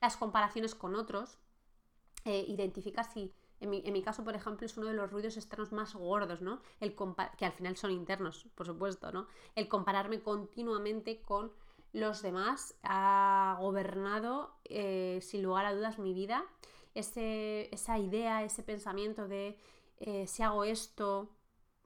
Las 0.00 0.16
comparaciones 0.16 0.74
con 0.74 0.94
otros, 0.94 1.38
eh, 2.24 2.44
identifica 2.48 3.04
si... 3.04 3.32
En 3.60 3.70
mi, 3.70 3.82
en 3.86 3.92
mi, 3.94 4.02
caso, 4.02 4.24
por 4.24 4.34
ejemplo, 4.34 4.66
es 4.66 4.76
uno 4.76 4.88
de 4.88 4.94
los 4.94 5.10
ruidos 5.10 5.36
externos 5.36 5.72
más 5.72 5.94
gordos, 5.94 6.42
¿no? 6.42 6.60
El 6.80 6.94
que 7.38 7.44
al 7.46 7.52
final 7.52 7.76
son 7.76 7.92
internos, 7.92 8.46
por 8.54 8.66
supuesto, 8.66 9.10
¿no? 9.10 9.26
El 9.54 9.68
compararme 9.68 10.20
continuamente 10.20 11.22
con 11.22 11.50
los 11.92 12.20
demás 12.20 12.74
ha 12.82 13.56
gobernado, 13.60 14.54
eh, 14.64 15.20
sin 15.22 15.42
lugar 15.42 15.64
a 15.64 15.74
dudas, 15.74 15.98
mi 15.98 16.12
vida 16.12 16.44
esa 16.94 17.98
idea, 17.98 18.44
ese 18.44 18.62
pensamiento 18.62 19.26
de 19.28 19.58
eh, 19.98 20.26
si 20.26 20.42
hago 20.42 20.64
esto 20.64 21.28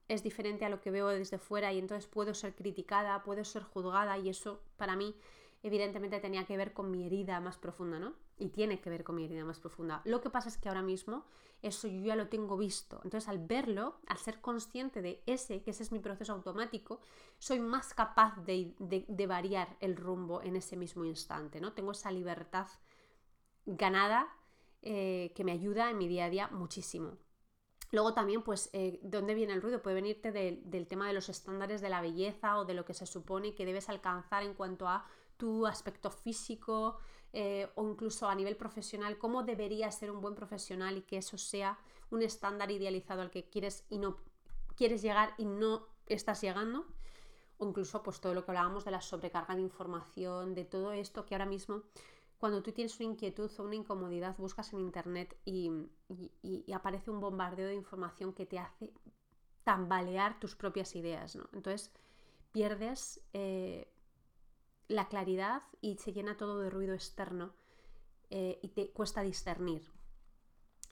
es 0.06 0.22
diferente 0.22 0.64
a 0.64 0.68
lo 0.68 0.80
que 0.80 0.90
veo 0.90 1.08
desde 1.08 1.38
fuera 1.38 1.72
y 1.72 1.78
entonces 1.78 2.06
puedo 2.06 2.34
ser 2.34 2.54
criticada, 2.54 3.22
puedo 3.22 3.44
ser 3.44 3.62
juzgada 3.62 4.18
y 4.18 4.28
eso 4.28 4.60
para 4.76 4.96
mí 4.96 5.14
evidentemente 5.62 6.20
tenía 6.20 6.44
que 6.44 6.56
ver 6.56 6.72
con 6.72 6.90
mi 6.90 7.04
herida 7.06 7.40
más 7.40 7.56
profunda, 7.56 7.98
¿no? 7.98 8.14
Y 8.38 8.48
tiene 8.48 8.80
que 8.80 8.90
ver 8.90 9.04
con 9.04 9.16
mi 9.16 9.24
herida 9.24 9.44
más 9.44 9.58
profunda. 9.58 10.02
Lo 10.04 10.20
que 10.20 10.30
pasa 10.30 10.48
es 10.48 10.56
que 10.56 10.68
ahora 10.68 10.82
mismo 10.82 11.24
eso 11.62 11.88
yo 11.88 12.00
ya 12.00 12.16
lo 12.16 12.28
tengo 12.28 12.56
visto. 12.56 13.00
Entonces 13.04 13.28
al 13.28 13.38
verlo, 13.38 14.00
al 14.06 14.18
ser 14.18 14.40
consciente 14.40 15.02
de 15.02 15.22
ese, 15.26 15.62
que 15.62 15.72
ese 15.72 15.82
es 15.82 15.92
mi 15.92 15.98
proceso 15.98 16.32
automático, 16.32 17.00
soy 17.38 17.58
más 17.58 17.94
capaz 17.94 18.36
de, 18.44 18.74
de 18.78 19.26
variar 19.26 19.76
el 19.80 19.96
rumbo 19.96 20.42
en 20.42 20.56
ese 20.56 20.76
mismo 20.76 21.04
instante, 21.04 21.60
¿no? 21.60 21.72
Tengo 21.72 21.92
esa 21.92 22.10
libertad 22.12 22.68
ganada 23.66 24.28
eh, 24.82 25.32
que 25.34 25.42
me 25.42 25.52
ayuda 25.52 25.90
en 25.90 25.98
mi 25.98 26.06
día 26.06 26.26
a 26.26 26.30
día 26.30 26.48
muchísimo. 26.48 27.18
Luego 27.90 28.14
también, 28.14 28.42
pues, 28.42 28.70
eh, 28.72 29.00
¿dónde 29.02 29.34
viene 29.34 29.54
el 29.54 29.62
ruido? 29.62 29.82
Puede 29.82 29.96
venirte 29.96 30.30
del 30.30 30.86
tema 30.86 31.08
de 31.08 31.14
los 31.14 31.28
estándares 31.28 31.80
de 31.80 31.88
la 31.88 32.00
belleza 32.00 32.58
o 32.58 32.64
de 32.64 32.74
lo 32.74 32.84
que 32.84 32.94
se 32.94 33.06
supone 33.06 33.54
que 33.54 33.64
debes 33.64 33.88
alcanzar 33.88 34.42
en 34.42 34.54
cuanto 34.54 34.86
a 34.86 35.06
tu 35.38 35.66
aspecto 35.66 36.10
físico 36.10 36.98
eh, 37.32 37.70
o 37.76 37.88
incluso 37.88 38.28
a 38.28 38.34
nivel 38.34 38.56
profesional, 38.56 39.16
cómo 39.16 39.42
debería 39.42 39.90
ser 39.90 40.10
un 40.10 40.20
buen 40.20 40.34
profesional 40.34 40.98
y 40.98 41.02
que 41.02 41.16
eso 41.16 41.38
sea 41.38 41.78
un 42.10 42.22
estándar 42.22 42.70
idealizado 42.70 43.22
al 43.22 43.30
que 43.30 43.48
quieres 43.48 43.86
y 43.88 43.98
no 43.98 44.18
quieres 44.76 45.00
llegar 45.00 45.34
y 45.38 45.46
no 45.46 45.86
estás 46.06 46.42
llegando. 46.42 46.86
O 47.56 47.66
incluso, 47.66 48.02
pues, 48.02 48.20
todo 48.20 48.34
lo 48.34 48.44
que 48.44 48.52
hablábamos 48.52 48.84
de 48.84 48.92
la 48.92 49.00
sobrecarga 49.00 49.56
de 49.56 49.62
información, 49.62 50.54
de 50.54 50.64
todo 50.64 50.92
esto 50.92 51.24
que 51.24 51.34
ahora 51.34 51.46
mismo 51.46 51.82
cuando 52.38 52.62
tú 52.62 52.72
tienes 52.72 52.98
una 53.00 53.10
inquietud 53.10 53.50
o 53.58 53.62
una 53.64 53.74
incomodidad, 53.74 54.36
buscas 54.38 54.72
en 54.72 54.80
internet 54.80 55.36
y, 55.44 55.70
aparece 56.72 57.10
un 57.10 57.20
bombardeo 57.20 57.66
de 57.66 57.74
información 57.74 58.32
que 58.32 58.46
te 58.46 58.58
hace 58.58 58.92
tambalear 59.64 60.38
tus 60.38 60.54
propias 60.54 60.94
ideas, 60.94 61.34
¿no? 61.34 61.48
Entonces 61.52 61.90
pierdes 62.52 63.20
eh, 63.32 63.92
la 64.88 65.08
claridad 65.08 65.62
y 65.80 65.96
se 65.96 66.12
llena 66.12 66.36
todo 66.36 66.60
de 66.60 66.70
ruido 66.70 66.94
externo 66.94 67.54
eh, 68.30 68.58
y 68.62 68.68
te 68.68 68.90
cuesta 68.90 69.22
discernir. 69.22 69.90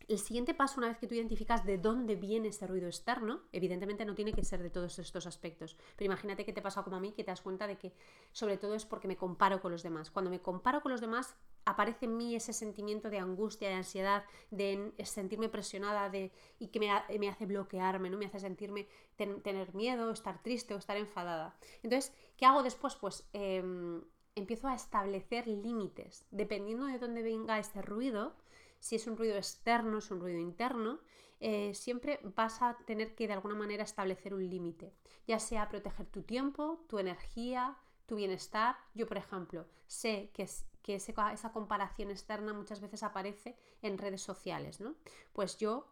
El 0.09 0.20
siguiente 0.20 0.54
paso, 0.54 0.78
una 0.78 0.87
vez 0.87 0.98
que 0.98 1.09
tú 1.09 1.14
identificas 1.14 1.64
de 1.64 1.78
dónde 1.78 2.14
viene 2.14 2.48
ese 2.48 2.68
ruido 2.68 2.87
externo, 2.87 3.40
evidentemente 3.50 4.04
no 4.04 4.14
tiene 4.14 4.32
que 4.32 4.44
ser 4.44 4.62
de 4.62 4.70
todos 4.70 5.00
estos 5.00 5.26
aspectos, 5.26 5.76
pero 5.96 6.06
imagínate 6.06 6.44
que 6.44 6.52
te 6.52 6.62
pasa 6.62 6.85
como 6.85 6.96
a 6.96 7.00
mí, 7.00 7.11
que 7.11 7.24
te 7.24 7.32
das 7.32 7.40
cuenta 7.40 7.66
de 7.66 7.76
que 7.76 7.92
sobre 8.30 8.56
todo 8.56 8.76
es 8.76 8.85
porque 8.85 9.09
me 9.09 9.16
comparo 9.16 9.61
con 9.61 9.72
los 9.72 9.82
demás. 9.82 10.12
Cuando 10.12 10.30
me 10.30 10.40
comparo 10.40 10.80
con 10.80 10.92
los 10.92 11.00
demás, 11.00 11.35
aparece 11.66 12.07
en 12.07 12.16
mí 12.16 12.35
ese 12.35 12.52
sentimiento 12.52 13.11
de 13.11 13.18
angustia, 13.18 13.68
de 13.68 13.74
ansiedad, 13.74 14.24
de 14.50 14.92
sentirme 15.05 15.48
presionada 15.48 16.09
de, 16.09 16.33
y 16.59 16.68
que 16.68 16.81
me, 16.81 17.29
hace 17.29 17.44
bloquearme, 17.44 18.09
¿no? 18.09 18.16
me 18.16 18.26
hace 18.26 18.38
sentirme 18.40 18.87
tener 19.16 19.74
miedo, 19.74 20.11
estar 20.12 20.42
triste 20.42 20.74
o 20.74 20.79
estar 20.79 20.96
enfadada. 20.96 21.59
Entonces, 21.83 22.14
¿qué 22.37 22.46
hago 22.46 22.62
después? 22.62 22.94
Pues 22.94 23.29
em, 23.33 24.00
empiezo 24.37 24.68
a 24.68 24.74
establecer 24.74 25.48
límites. 25.48 26.24
Dependiendo 26.31 26.87
de 26.87 26.98
dónde 26.98 27.22
venga 27.22 27.59
este 27.59 27.83
ruido, 27.83 28.37
si 28.79 28.94
es 28.94 29.07
un 29.09 29.16
ruido 29.16 29.37
externo, 29.37 29.98
es 29.98 30.11
un 30.12 30.20
ruido 30.20 30.38
interno, 30.38 31.00
eh, 31.40 31.74
siempre 31.74 32.20
vas 32.37 32.62
a 32.62 32.76
tener 32.87 33.14
que 33.16 33.26
de 33.26 33.35
alguna 33.35 33.57
manera 33.57 33.83
establecer 33.83 34.33
un 34.33 34.48
límite, 34.48 34.94
ya 35.26 35.38
sea 35.40 35.68
proteger 35.68 36.07
tu 36.07 36.22
tiempo, 36.22 36.85
tu 36.88 36.98
energía, 37.00 37.76
tu 38.07 38.14
bienestar. 38.14 38.76
Yo, 38.94 39.07
por 39.07 39.18
ejemplo, 39.18 39.66
sé 39.87 40.31
que, 40.33 40.48
que 40.87 40.94
esa 40.94 41.53
comparación 41.53 42.12
externa 42.12 42.53
muchas 42.53 42.81
veces 42.81 43.03
aparece 43.03 43.57
en 43.83 43.99
redes 43.99 44.22
sociales, 44.22 44.81
¿no? 44.81 44.94
Pues 45.33 45.59
yo, 45.59 45.88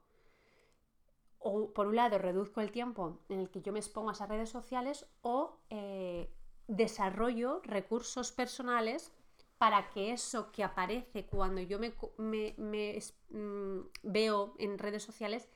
o 1.41 1.73
por 1.73 1.89
un 1.89 1.97
lado, 1.97 2.19
reduzco 2.19 2.61
el 2.61 2.71
tiempo 2.71 3.19
en 3.29 3.41
el 3.41 3.51
que 3.51 3.61
yo 3.61 3.73
me 3.73 3.81
expongo 3.81 4.11
a 4.11 4.13
esas 4.13 4.29
redes 4.29 4.51
sociales 4.51 5.07
o 5.23 5.59
eh, 5.69 6.33
desarrollo 6.69 7.61
recursos 7.65 8.31
personales 8.31 9.13
para 9.59 9.91
que 9.91 10.13
eso 10.13 10.53
que 10.53 10.63
aparece 10.63 11.27
cuando 11.27 11.61
yo 11.61 11.81
me, 11.81 11.93
mm, 12.19 13.81
veo 14.05 14.55
en 14.61 14.79
redes 14.79 15.03
sociales 15.03 15.49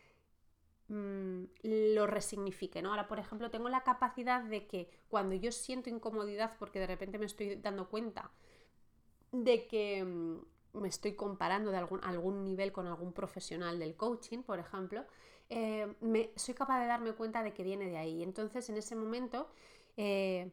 mm, 0.88 1.44
lo 1.62 2.08
resignifique, 2.08 2.82
¿no? 2.82 2.90
Ahora, 2.90 3.06
por 3.06 3.20
ejemplo, 3.20 3.50
tengo 3.50 3.68
la 3.68 3.84
capacidad 3.84 4.42
de 4.42 4.66
que 4.66 4.90
cuando 5.08 5.36
yo 5.36 5.52
siento 5.52 5.90
incomodidad 5.90 6.56
porque 6.58 6.80
de 6.80 6.88
repente 6.88 7.18
me 7.18 7.26
estoy 7.26 7.54
dando 7.54 7.88
cuenta 7.88 8.32
de 9.32 9.66
que 9.66 10.04
mm, 10.04 10.38
me 10.80 10.88
estoy 10.88 11.14
comparando 11.14 11.70
de 11.70 11.78
algún, 11.78 12.02
algún 12.04 12.44
nivel 12.44 12.72
con 12.72 12.86
algún 12.86 13.12
profesional 13.12 13.78
del 13.78 13.96
coaching, 13.96 14.42
por 14.42 14.58
ejemplo, 14.58 15.04
eh, 15.50 15.94
me, 16.00 16.30
soy 16.36 16.54
capaz 16.54 16.80
de 16.80 16.86
darme 16.86 17.12
cuenta 17.12 17.42
de 17.42 17.52
que 17.54 17.62
viene 17.62 17.88
de 17.88 17.96
ahí. 17.96 18.22
Entonces, 18.22 18.68
en 18.68 18.76
ese 18.76 18.96
momento, 18.96 19.48
eh, 19.96 20.52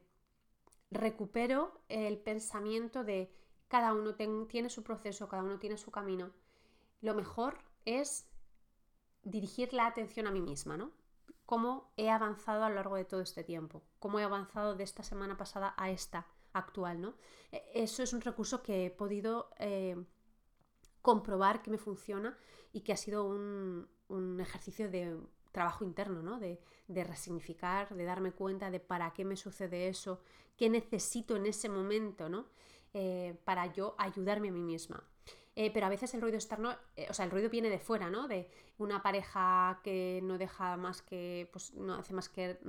recupero 0.91 1.81
el 1.89 2.17
pensamiento 2.17 3.03
de 3.03 3.31
cada 3.67 3.93
uno 3.93 4.15
tiene 4.15 4.69
su 4.69 4.83
proceso, 4.83 5.27
cada 5.27 5.43
uno 5.43 5.59
tiene 5.59 5.77
su 5.77 5.91
camino. 5.91 6.31
Lo 7.01 7.13
mejor 7.13 7.59
es 7.83 8.27
dirigir 9.23 9.73
la 9.73 9.87
atención 9.87 10.27
a 10.27 10.31
mí 10.31 10.41
misma, 10.41 10.77
¿no? 10.77 10.91
Cómo 11.45 11.91
he 11.97 12.09
avanzado 12.09 12.63
a 12.63 12.69
lo 12.69 12.75
largo 12.75 12.95
de 12.95 13.05
todo 13.05 13.21
este 13.21 13.43
tiempo, 13.43 13.83
cómo 13.99 14.19
he 14.19 14.23
avanzado 14.23 14.75
de 14.75 14.83
esta 14.83 15.03
semana 15.03 15.37
pasada 15.37 15.73
a 15.77 15.91
esta 15.91 16.25
actual, 16.55 17.01
¿no? 17.01 17.15
E, 17.51 17.61
eso 17.75 18.03
es 18.03 18.13
un 18.13 18.21
recurso 18.21 18.63
que 18.63 18.85
he 18.85 18.91
podido 18.91 19.49
eh, 19.59 19.95
comprobar 21.01 21.61
que 21.61 21.71
me 21.71 21.77
funciona 21.77 22.37
y 22.73 22.81
que 22.81 22.93
ha 22.93 22.97
sido 22.97 23.25
un, 23.25 23.87
un 24.07 24.39
ejercicio 24.39 24.89
de 24.89 25.17
trabajo 25.51 25.83
interno, 25.85 26.21
¿no? 26.21 26.39
De, 26.39 26.59
de, 26.87 27.03
resignificar, 27.03 27.95
de 27.95 28.03
darme 28.03 28.31
cuenta 28.31 28.71
de 28.71 28.79
para 28.79 29.13
qué 29.13 29.23
me 29.23 29.37
sucede 29.37 29.87
eso, 29.87 30.21
qué 30.57 30.69
necesito 30.69 31.35
en 31.35 31.45
ese 31.45 31.69
momento, 31.69 32.27
¿no? 32.29 32.47
Eh, 32.93 33.39
para 33.45 33.71
yo 33.73 33.95
ayudarme 33.97 34.49
a 34.49 34.51
mí 34.51 34.61
misma. 34.61 35.03
Eh, 35.57 35.71
pero 35.71 35.85
a 35.85 35.89
veces 35.89 36.13
el 36.13 36.21
ruido 36.21 36.35
externo, 36.35 36.75
eh, 36.97 37.07
o 37.09 37.13
sea, 37.13 37.23
el 37.23 37.31
ruido 37.31 37.49
viene 37.49 37.69
de 37.69 37.79
fuera, 37.79 38.09
¿no? 38.09 38.27
De 38.27 38.49
una 38.77 39.01
pareja 39.01 39.79
que 39.83 40.19
no 40.21 40.37
deja 40.37 40.75
más 40.75 41.01
que, 41.01 41.49
pues 41.53 41.73
no 41.75 41.95
hace 41.95 42.13
más 42.13 42.27
que 42.27 42.59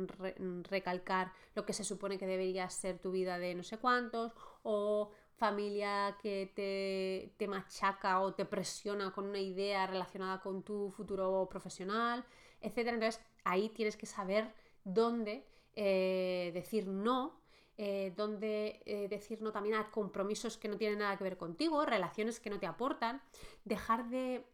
recalcar 0.71 1.33
lo 1.57 1.67
que 1.67 1.73
se 1.73 1.83
supone 1.83 2.17
que 2.17 2.27
debería 2.29 2.71
ser 2.71 3.01
tu 3.01 3.11
vida 3.11 3.39
de 3.39 3.57
no 3.57 3.65
sé 3.65 3.79
cuántos, 3.79 4.33
o 4.63 5.11
familia 5.37 6.17
que 6.23 6.53
te, 6.55 7.35
te 7.37 7.49
machaca 7.49 8.21
o 8.21 8.35
te 8.35 8.45
presiona 8.45 9.13
con 9.13 9.27
una 9.27 9.41
idea 9.41 9.87
relacionada 9.87 10.41
con 10.41 10.63
tu 10.63 10.91
futuro 10.93 11.49
profesional, 11.51 12.25
etc. 12.61 12.79
Entonces 12.79 13.21
ahí 13.45 13.69
tienes 13.71 13.97
que 13.97 14.07
saber 14.07 14.53
dónde 14.85 15.45
eh, 15.75 16.53
decir 16.55 16.87
no, 16.87 17.39
eh, 17.79 18.13
dónde 18.17 18.83
eh, 18.87 19.09
decir 19.09 19.43
no 19.43 19.53
también 19.53 19.77
a 19.77 19.91
compromisos 19.91 20.57
que 20.57 20.69
no 20.69 20.77
tienen 20.77 21.01
nada 21.01 21.17
que 21.17 21.25
ver 21.25 21.37
contigo, 21.37 21.85
relaciones 21.85 22.41
que 22.41 22.51
no 22.51 22.59
te 22.59 22.67
aportan, 22.67 23.23
dejar 23.65 24.09
de, 24.09 24.45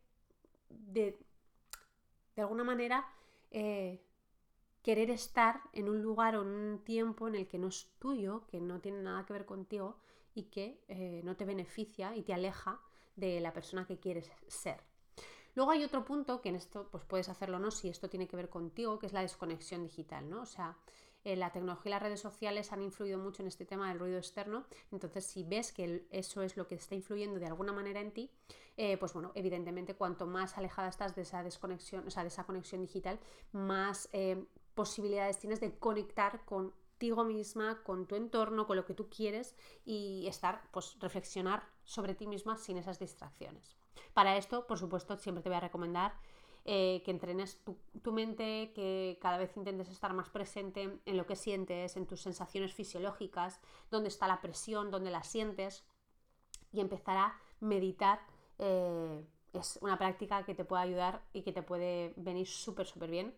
de, 0.71 1.19
de 2.35 2.43
alguna 2.43 2.65
manera, 2.65 3.07
querer 4.83 5.11
estar 5.11 5.61
en 5.73 5.89
un 5.89 6.03
lugar 6.03 6.37
o 6.37 6.43
en 6.43 6.49
un 6.49 6.85
tiempo 6.85 7.29
en 7.29 7.37
el 7.37 7.47
que 7.47 7.59
no 7.59 7.69
es 7.69 7.89
tuyo, 7.99 8.47
que 8.49 8.61
no 8.61 8.81
tiene 8.81 9.03
nada 9.03 9.25
que 9.25 9.33
ver 9.33 9.47
contigo 9.47 9.97
y 10.35 10.45
que 10.45 10.83
eh, 10.89 11.21
no 11.25 11.37
te 11.37 11.45
beneficia 11.45 12.17
y 12.17 12.23
te 12.23 12.35
aleja 12.35 12.81
de 13.17 13.41
la 13.41 13.53
persona 13.53 13.87
que 13.87 13.99
quieres 13.99 14.31
ser. 14.49 14.81
Luego 15.55 15.71
hay 15.71 15.85
otro 15.85 16.05
punto 16.05 16.41
que 16.41 16.49
en 16.49 16.57
esto 16.57 16.89
pues 16.91 17.05
puedes 17.05 17.29
hacerlo 17.29 17.59
no 17.59 17.71
si 17.71 17.89
esto 17.89 18.09
tiene 18.09 18.27
que 18.27 18.37
ver 18.37 18.49
contigo, 18.49 18.99
que 18.99 19.07
es 19.07 19.13
la 19.13 19.21
desconexión 19.21 19.83
digital, 19.85 20.29
¿no? 20.29 20.43
O 20.43 20.47
sea, 20.47 20.77
eh, 21.25 21.37
la 21.37 21.51
tecnología 21.51 21.91
y 21.91 21.93
las 21.93 22.03
redes 22.03 22.21
sociales 22.21 22.73
han 22.73 22.83
influido 22.83 23.19
mucho 23.19 23.43
en 23.43 23.49
este 23.49 23.65
tema 23.65 23.89
del 23.89 23.99
ruido 23.99 24.19
externo, 24.19 24.65
entonces 24.91 25.27
si 25.27 25.45
ves 25.45 25.73
que 25.73 26.07
eso 26.11 26.43
es 26.43 26.57
lo 26.57 26.67
que 26.67 26.77
está 26.77 26.95
influyendo 26.95 27.39
de 27.39 27.47
alguna 27.47 27.73
manera 27.73 28.01
en 28.01 28.13
ti, 28.13 28.31
eh, 28.77 28.97
pues 28.97 29.13
bueno, 29.13 29.33
evidentemente 29.35 29.95
cuanto 29.95 30.27
más 30.27 30.57
alejada 30.57 30.89
estás 30.89 31.15
de 31.15 31.23
esa 31.23 31.43
desconexión, 31.43 32.07
o 32.07 32.11
sea, 32.11 32.23
de 32.23 32.29
esa 32.29 32.45
conexión 32.45 32.81
digital, 32.81 33.21
más 33.53 34.09
posibilidades 34.75 35.39
tienes 35.39 35.61
de 35.61 35.79
conectar 35.79 36.45
con 36.45 36.73
misma, 37.27 37.83
con 37.83 38.07
tu 38.07 38.15
entorno, 38.15 38.67
con 38.67 38.77
lo 38.77 38.85
que 38.85 38.95
tú 38.95 39.09
quieres 39.09 39.57
y 39.85 40.27
estar, 40.29 40.63
pues 40.71 40.97
reflexionar 41.01 41.65
sobre 41.85 42.15
ti 42.15 42.27
misma 42.27 42.57
sin 42.57 42.77
esas 42.77 42.99
distracciones. 42.99 43.77
Para 44.15 44.37
esto, 44.37 44.67
por 44.67 44.79
supuesto, 44.79 45.17
siempre 45.17 45.43
te 45.43 45.49
voy 45.49 45.57
a 45.57 45.61
recomendar 45.61 46.15
eh, 46.65 47.03
que 47.05 47.11
entrenes 47.11 47.61
tu, 47.65 48.13
mente, 48.13 48.73
que 48.75 49.19
cada 49.21 49.39
vez 49.39 49.57
intentes 49.57 49.89
estar 49.89 50.13
más 50.13 50.29
presente 50.29 51.01
en 51.05 51.17
lo 51.17 51.27
que 51.27 51.37
sientes, 51.37 51.97
en 51.97 52.07
tus 52.07 52.21
sensaciones 52.21 52.73
fisiológicas, 52.73 53.61
dónde 53.91 54.09
está 54.09 54.27
la 54.27 54.41
presión, 54.41 54.91
dónde 54.91 55.11
la 55.11 55.23
sientes 55.23 55.85
y 56.73 56.81
empezar 56.81 57.17
a 57.17 57.37
meditar. 57.61 58.21
Eh, 58.59 59.25
es 59.53 59.79
una 59.83 59.99
práctica 59.99 60.45
que 60.45 60.55
te 60.55 60.65
puede 60.65 60.83
ayudar 60.83 61.23
y 61.33 61.43
que 61.43 61.53
te 61.53 61.63
puede 61.63 62.15
venir 62.17 62.47
súper, 62.47 62.87
súper 62.87 63.11
bien 63.11 63.35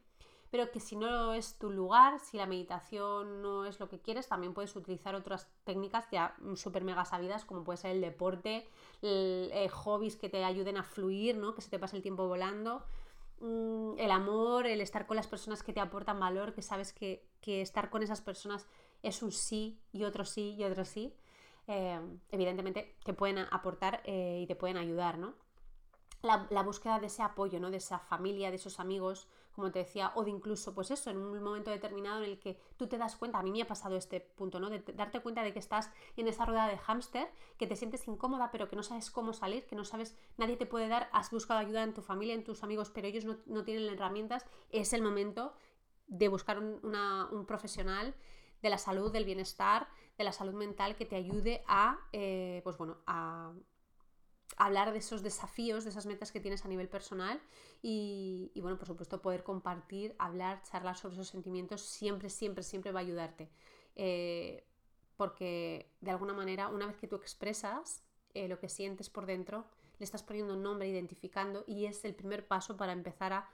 pero 0.55 0.71
que 0.71 0.79
si 0.79 0.95
no 0.95 1.33
es 1.33 1.59
tu 1.59 1.69
lugar, 1.69 2.21
si 2.21 2.37
la 2.37 2.47
meditación 2.47 3.43
no 3.43 3.65
es 3.65 3.81
lo 3.81 3.89
que 3.89 3.99
quieres, 3.99 4.29
también 4.29 4.55
puedes 4.55 4.77
utilizar 4.77 5.17
otras 5.17 5.51
técnicas 5.65 6.07
ya 6.13 6.37
súper 6.55 6.85
mega 6.85 7.05
sabidas, 7.05 7.45
como 7.45 7.65
puede 7.65 7.79
ser 7.79 7.91
el 7.91 8.01
deporte, 8.01 8.69
el, 9.03 9.51
eh, 9.53 9.69
hobbies 9.69 10.15
que 10.15 10.29
te 10.29 10.45
ayuden 10.45 10.77
a 10.77 10.85
fluir, 10.85 11.37
¿no? 11.37 11.57
que 11.57 11.61
se 11.61 11.71
te 11.71 11.81
pase 11.81 11.97
el 11.97 12.03
tiempo 12.03 12.29
volando, 12.29 12.85
mm, 13.45 13.99
el 13.99 14.11
amor, 14.11 14.67
el 14.67 14.81
estar 14.81 15.07
con 15.07 15.17
las 15.17 15.27
personas 15.27 15.63
que 15.63 15.73
te 15.73 15.81
aportan 15.81 16.19
valor, 16.19 16.55
que 16.55 16.63
sabes 16.63 16.93
que, 16.93 17.29
estar 17.47 17.91
con 17.91 18.03
esas 18.03 18.23
personas 18.23 18.67
es 19.03 19.23
un 19.23 19.31
sí 19.31 19.79
y 19.93 20.05
otro 20.05 20.25
sí 20.25 20.55
y 20.59 20.65
otro 20.65 20.85
sí. 20.85 21.15
Eh, 21.67 22.01
evidentemente 22.31 22.97
te 23.05 23.13
pueden 23.13 23.39
aportar 23.39 24.03
eh, 24.05 24.41
y 24.43 24.47
te 24.47 24.57
pueden 24.57 24.77
ayudar, 24.77 25.19
¿no? 25.19 25.35
La, 26.23 26.47
la, 26.51 26.63
búsqueda 26.63 27.01
de 27.01 27.07
ese 27.07 27.23
apoyo, 27.23 27.61
¿no? 27.61 27.71
De 27.71 27.77
esa 27.77 27.99
familia, 27.99 28.51
de 28.51 28.57
esos 28.57 28.81
amigos, 28.81 29.29
como 29.55 29.71
te 29.71 29.81
decía, 29.81 30.13
o 30.17 30.25
de 30.25 30.31
incluso, 30.31 30.75
pues 30.75 30.91
eso, 30.91 31.11
en 31.11 31.19
un 31.19 31.43
momento 31.43 31.71
determinado 31.71 32.19
en 32.19 32.31
el 32.31 32.39
que 32.41 32.59
tú 32.77 32.89
te 32.89 32.99
das 32.99 33.17
cuenta, 33.17 33.39
a 33.39 33.43
mí 33.43 33.53
me 33.53 33.63
ha 33.63 33.67
pasado 33.67 33.97
este 33.97 34.21
punto, 34.21 34.59
¿no? 34.59 34.69
De 34.69 34.81
darte 34.81 35.21
cuenta 35.21 35.43
de 35.43 35.53
que 35.53 35.61
estás 35.61 35.91
en 36.17 36.27
esa 36.27 36.45
rueda 36.45 36.67
de 36.67 36.77
hámster, 36.77 37.29
que 37.57 37.67
te 37.67 37.77
sientes 37.77 38.07
incómoda, 38.09 38.51
pero 38.51 38.69
que 38.69 38.75
no 38.75 38.83
sabes 38.83 39.11
cómo 39.13 39.33
salir, 39.33 39.65
que 39.67 39.77
no 39.77 39.85
sabes, 39.85 40.17
nadie 40.37 40.57
te 40.57 40.67
puede 40.67 40.89
dar, 40.89 41.09
has 41.13 41.31
buscado 41.31 41.61
ayuda 41.61 41.85
en 41.85 41.95
tu 41.95 42.03
familia, 42.03 42.35
en 42.35 42.43
tus 42.43 42.65
amigos, 42.65 42.91
pero 42.91 43.07
ellos 43.07 43.25
no, 43.25 43.65
tienen 43.65 43.93
herramientas, 43.93 44.45
es 44.71 44.93
el 44.93 45.03
momento 45.03 45.55
de 46.09 46.29
buscar 46.29 46.59
un, 46.59 47.45
profesional 47.47 48.15
de 48.61 48.71
la 48.71 48.79
salud, 48.79 49.13
del 49.13 49.25
bienestar, 49.25 49.89
de 50.19 50.25
la 50.25 50.33
salud 50.33 50.55
mental 50.55 50.97
que 50.97 51.07
te 51.07 51.17
ayude 51.17 51.63
a, 51.69 52.01
eh, 52.13 52.61
pues 52.65 52.77
bueno, 52.77 52.99
a 53.07 53.53
hablar 54.57 54.93
de 54.93 54.99
esos 54.99 55.23
desafíos, 55.23 55.85
de 55.85 55.91
esas 55.91 56.07
metas 56.07 56.33
que 56.33 56.41
tienes 56.41 56.65
a 56.65 56.69
nivel 56.69 56.89
personal 56.89 57.41
y, 57.83 58.51
bueno, 58.61 58.79
por 58.79 58.87
supuesto 58.87 59.21
poder 59.21 59.43
compartir, 59.43 60.15
hablar, 60.19 60.63
charlar 60.63 60.97
sobre 60.97 61.15
esos 61.15 61.29
sentimientos 61.29 61.83
siempre, 61.83 62.31
siempre, 62.31 62.63
siempre 62.63 62.93
va 62.93 63.01
a 63.01 63.03
ayudarte. 63.03 63.51
Eh, 63.97 64.67
porque 65.17 65.93
de 66.01 66.11
alguna 66.11 66.33
manera, 66.33 66.69
una 66.69 66.87
vez 66.87 66.97
que 66.97 67.07
tú 67.07 67.17
expresas 67.17 68.03
eh, 68.35 68.49
lo 68.49 68.59
que 68.59 68.69
sientes 68.69 69.11
por 69.11 69.27
dentro, 69.27 69.67
le 69.99 70.05
estás 70.05 70.23
poniendo 70.23 70.55
un 70.55 70.63
nombre, 70.63 70.89
identificando 70.89 71.65
y 71.67 71.87
es 71.87 72.05
el 72.05 72.15
primer 72.15 72.47
paso 72.47 72.77
para 72.77 72.93
empezar 72.93 73.33
a, 73.33 73.49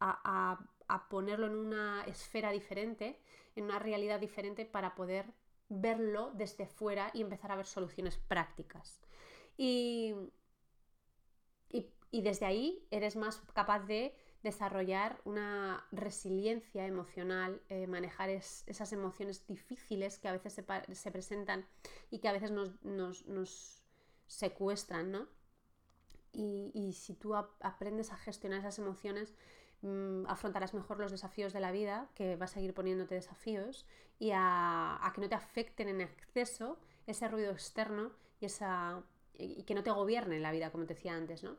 a 0.00 1.08
ponerlo 1.08 1.46
en 1.46 1.56
una 1.56 2.04
esfera 2.04 2.50
diferente, 2.50 3.20
en 3.56 3.64
una 3.64 3.78
realidad 3.78 4.20
diferente 4.20 4.64
para 4.64 4.94
poder 4.94 5.32
verlo 5.68 6.30
desde 6.34 6.66
fuera 6.66 7.10
y 7.14 7.22
empezar 7.22 7.50
a 7.50 7.56
ver 7.56 7.66
soluciones 7.66 8.18
prácticas. 8.18 9.00
Y, 9.56 10.14
y, 12.10 12.20
desde 12.22 12.46
ahí 12.46 12.86
eres 12.90 13.16
más 13.16 13.40
capaz 13.54 13.80
de 13.86 14.14
desarrollar 14.42 15.20
una 15.24 15.86
resiliencia 15.92 16.86
emocional, 16.86 17.62
eh, 17.68 17.86
manejar 17.86 18.28
esas 18.28 18.92
emociones 18.92 19.46
difíciles 19.46 20.18
que 20.18 20.28
a 20.28 20.32
veces 20.32 20.52
se, 20.52 21.10
presentan 21.10 21.64
y 22.10 22.18
que 22.18 22.28
a 22.28 22.32
veces 22.32 22.50
nos, 22.50 23.82
secuestran, 24.26 25.12
¿no? 25.12 25.28
Y, 26.32 26.92
si 26.94 27.14
tú 27.14 27.34
aprendes 27.34 28.10
a 28.12 28.16
gestionar 28.16 28.60
esas 28.60 28.78
emociones, 28.78 29.34
mm, 29.82 30.26
afrontarás 30.26 30.74
mejor 30.74 30.98
los 30.98 31.12
desafíos 31.12 31.52
de 31.52 31.60
la 31.60 31.72
vida, 31.72 32.10
que 32.14 32.36
vas 32.36 32.52
a 32.52 32.54
seguir 32.54 32.74
poniéndote 32.74 33.14
desafíos, 33.14 33.86
y 34.18 34.30
a, 34.32 34.98
a 35.06 35.12
que 35.12 35.20
no 35.20 35.28
te 35.28 35.34
afecten 35.34 35.88
en 35.88 36.00
exceso 36.00 36.78
ese 37.06 37.28
ruido 37.28 37.52
externo 37.52 38.12
y 38.40 38.46
esa 38.46 39.04
y 39.42 39.62
que 39.64 39.74
no 39.74 39.82
te 39.82 39.90
gobierne 39.90 40.40
la 40.40 40.52
vida, 40.52 40.70
como 40.70 40.86
te 40.86 40.94
decía 40.94 41.14
antes, 41.14 41.42
¿no? 41.42 41.56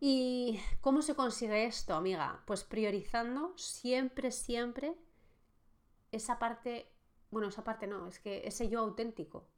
¿Y 0.00 0.60
cómo 0.80 1.00
se 1.00 1.14
consigue 1.14 1.64
esto, 1.64 1.94
amiga? 1.94 2.42
Pues 2.46 2.64
priorizando 2.64 3.56
siempre, 3.56 4.30
siempre 4.30 4.94
esa 6.12 6.38
parte, 6.38 6.92
bueno, 7.30 7.48
esa 7.48 7.64
parte 7.64 7.86
no, 7.86 8.06
es 8.06 8.18
que 8.18 8.46
ese 8.46 8.68
yo 8.68 8.80
auténtico, 8.80 9.48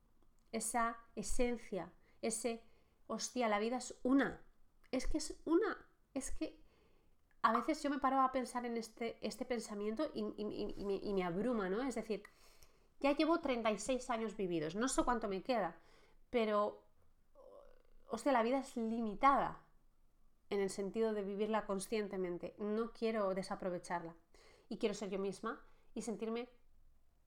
esa 0.52 0.96
esencia, 1.16 1.92
ese, 2.22 2.62
hostia, 3.08 3.48
la 3.48 3.58
vida 3.58 3.78
es 3.78 3.98
una, 4.02 4.40
es 4.92 5.06
que 5.06 5.18
es 5.18 5.40
una, 5.44 5.76
es 6.14 6.30
que 6.30 6.60
a 7.42 7.52
veces 7.52 7.82
yo 7.82 7.90
me 7.90 7.98
paro 7.98 8.20
a 8.20 8.32
pensar 8.32 8.64
en 8.64 8.76
este, 8.76 9.18
este 9.26 9.44
pensamiento 9.44 10.10
y, 10.14 10.20
y 10.36 11.12
me 11.12 11.24
abruma, 11.24 11.68
¿no? 11.68 11.82
Es 11.82 11.94
decir, 11.96 12.22
ya 13.00 13.16
llevo 13.16 13.40
36 13.40 14.08
años 14.10 14.36
vividos, 14.36 14.74
no 14.74 14.88
sé 14.88 15.02
cuánto 15.02 15.28
me 15.28 15.42
queda, 15.42 15.80
pero 16.30 16.87
hostia, 18.08 18.32
la 18.32 18.42
vida 18.42 18.58
es 18.58 18.76
limitada 18.76 19.60
en 20.50 20.60
el 20.60 20.70
sentido 20.70 21.12
de 21.12 21.22
vivirla 21.22 21.66
conscientemente. 21.66 22.54
No 22.58 22.92
quiero 22.92 23.34
desaprovecharla 23.34 24.14
y 24.68 24.78
quiero 24.78 24.94
ser 24.94 25.10
yo 25.10 25.18
misma 25.18 25.60
y 25.94 26.02
sentirme 26.02 26.48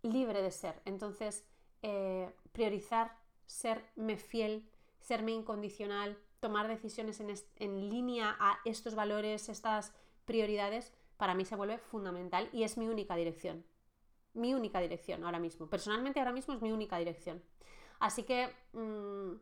libre 0.01 0.41
de 0.41 0.51
ser. 0.51 0.81
Entonces, 0.85 1.45
eh, 1.81 2.33
priorizar 2.51 3.17
serme 3.45 4.17
fiel, 4.17 4.69
serme 4.99 5.31
incondicional, 5.31 6.17
tomar 6.39 6.67
decisiones 6.67 7.19
en, 7.19 7.89
línea 7.89 8.35
a 8.39 8.59
estos 8.65 8.95
valores, 8.95 9.49
estas 9.49 9.93
prioridades, 10.25 10.93
para 11.17 11.35
mí 11.35 11.45
se 11.45 11.55
vuelve 11.55 11.77
fundamental 11.77 12.49
y 12.51 12.63
es 12.63 12.77
mi 12.77 12.87
única 12.87 13.15
dirección. 13.15 13.63
Mi 14.33 14.53
única 14.53 14.79
dirección 14.79 15.23
ahora 15.23 15.39
mismo. 15.39 15.69
Personalmente 15.69 16.19
ahora 16.19 16.31
mismo 16.31 16.53
es 16.53 16.61
mi 16.61 16.71
única 16.71 16.97
dirección. 16.97 17.43
Así 17.99 18.23
que 18.23 18.49
mm, 18.73 19.33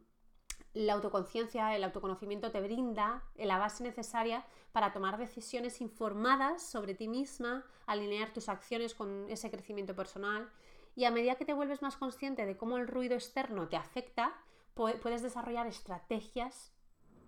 la 0.73 0.93
autoconciencia, 0.93 1.75
el 1.75 1.83
autoconocimiento 1.83 2.51
te 2.51 2.61
brinda 2.61 3.23
la 3.35 3.57
base 3.57 3.83
necesaria 3.83 4.45
para 4.71 4.93
tomar 4.93 5.17
decisiones 5.17 5.81
informadas 5.81 6.61
sobre 6.61 6.93
ti 6.93 7.07
misma, 7.07 7.65
alinear 7.87 8.31
tus 8.31 8.49
acciones 8.49 8.93
con 8.93 9.29
ese 9.29 9.49
crecimiento 9.49 9.95
personal 9.95 10.49
y 10.95 11.05
a 11.05 11.11
medida 11.11 11.35
que 11.35 11.45
te 11.45 11.53
vuelves 11.53 11.81
más 11.81 11.97
consciente 11.97 12.45
de 12.45 12.57
cómo 12.57 12.77
el 12.77 12.87
ruido 12.87 13.15
externo 13.15 13.67
te 13.67 13.77
afecta, 13.77 14.35
puedes 14.73 15.21
desarrollar 15.21 15.67
estrategias 15.67 16.73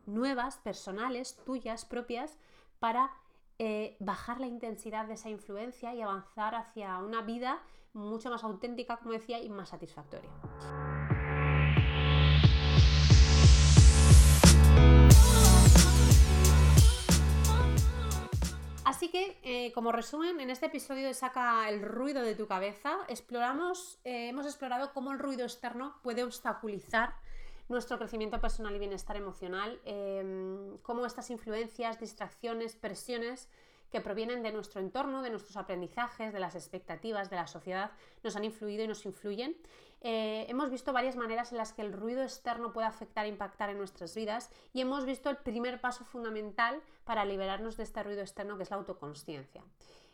nuevas, 0.05 0.57
personales, 0.57 1.37
tuyas, 1.45 1.85
propias, 1.85 2.37
para 2.79 3.11
eh, 3.59 3.95
bajar 3.99 4.39
la 4.39 4.47
intensidad 4.47 5.05
de 5.05 5.13
esa 5.13 5.29
influencia 5.29 5.93
y 5.93 6.01
avanzar 6.01 6.55
hacia 6.55 6.97
una 6.97 7.21
vida 7.21 7.61
mucho 7.93 8.29
más 8.29 8.43
auténtica, 8.43 8.97
como 8.97 9.11
decía, 9.11 9.39
y 9.39 9.49
más 9.49 9.69
satisfactoria. 9.69 10.31
Así 19.01 19.09
que, 19.09 19.39
eh, 19.41 19.71
como 19.71 19.91
resumen, 19.91 20.39
en 20.41 20.51
este 20.51 20.67
episodio 20.67 21.07
de 21.07 21.15
Saca 21.15 21.67
el 21.69 21.81
ruido 21.81 22.21
de 22.21 22.35
tu 22.35 22.45
cabeza, 22.45 22.99
exploramos, 23.07 23.97
eh, 24.03 24.29
hemos 24.29 24.45
explorado 24.45 24.93
cómo 24.93 25.11
el 25.11 25.17
ruido 25.17 25.41
externo 25.41 25.95
puede 26.03 26.21
obstaculizar 26.21 27.15
nuestro 27.67 27.97
crecimiento 27.97 28.39
personal 28.39 28.75
y 28.75 28.77
bienestar 28.77 29.17
emocional, 29.17 29.81
em, 29.85 30.77
cómo 30.83 31.03
estas 31.07 31.31
influencias, 31.31 31.99
distracciones, 31.99 32.75
presiones 32.75 33.49
que 33.91 34.01
provienen 34.01 34.43
de 34.43 34.51
nuestro 34.51 34.81
entorno, 34.81 35.21
de 35.21 35.29
nuestros 35.29 35.57
aprendizajes, 35.57 36.33
de 36.33 36.39
las 36.39 36.55
expectativas 36.55 37.29
de 37.29 37.35
la 37.35 37.47
sociedad, 37.47 37.91
nos 38.23 38.35
han 38.35 38.43
influido 38.43 38.83
y 38.83 38.87
nos 38.87 39.05
influyen. 39.05 39.55
Eh, 40.01 40.45
hemos 40.49 40.69
visto 40.69 40.93
varias 40.93 41.15
maneras 41.15 41.51
en 41.51 41.57
las 41.57 41.73
que 41.73 41.81
el 41.83 41.93
ruido 41.93 42.23
externo 42.23 42.73
puede 42.73 42.87
afectar 42.87 43.25
e 43.25 43.29
impactar 43.29 43.69
en 43.69 43.77
nuestras 43.77 44.15
vidas 44.15 44.49
y 44.73 44.81
hemos 44.81 45.05
visto 45.05 45.29
el 45.29 45.37
primer 45.37 45.79
paso 45.79 46.03
fundamental 46.05 46.81
para 47.03 47.25
liberarnos 47.25 47.77
de 47.77 47.83
este 47.83 48.01
ruido 48.01 48.21
externo 48.21 48.57
que 48.57 48.63
es 48.63 48.71
la 48.71 48.77
autoconsciencia. 48.77 49.63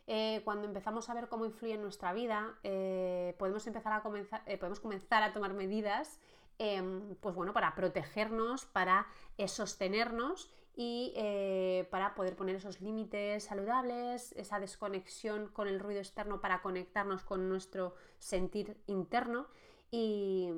Eh, 0.06 0.42
cuando 0.44 0.66
empezamos 0.66 1.08
a 1.08 1.14
ver 1.14 1.28
cómo 1.28 1.44
influye 1.44 1.74
en 1.74 1.82
nuestra 1.82 2.12
vida, 2.12 2.58
eh, 2.62 3.34
podemos 3.38 3.66
empezar 3.66 3.92
a 3.92 4.02
comenzar, 4.02 4.42
podemos 4.44 4.80
comenzar 4.80 5.22
a 5.22 5.32
tomar 5.32 5.52
medidas 5.54 6.18
Em, 6.58 7.14
pues 7.20 7.36
bueno, 7.36 7.52
para 7.52 7.74
protegernos, 7.76 8.66
para 8.66 9.06
sostenernos 9.46 10.50
y 10.80 11.12
eh, 11.16 11.88
para 11.90 12.14
poder 12.14 12.36
poner 12.36 12.54
esos 12.54 12.80
límites 12.80 13.42
saludables, 13.42 14.30
esa 14.36 14.60
desconexión 14.60 15.48
con 15.48 15.66
el 15.66 15.80
ruido 15.80 15.98
externo 15.98 16.40
para 16.40 16.62
conectarnos 16.62 17.24
con 17.24 17.48
nuestro 17.48 17.96
sentir 18.20 18.80
interno. 18.86 19.48
Y, 19.90 20.52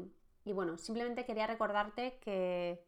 bueno, 0.44 0.76
simplemente 0.76 1.24
quería 1.24 1.46
recordarte 1.46 2.18
que, 2.20 2.85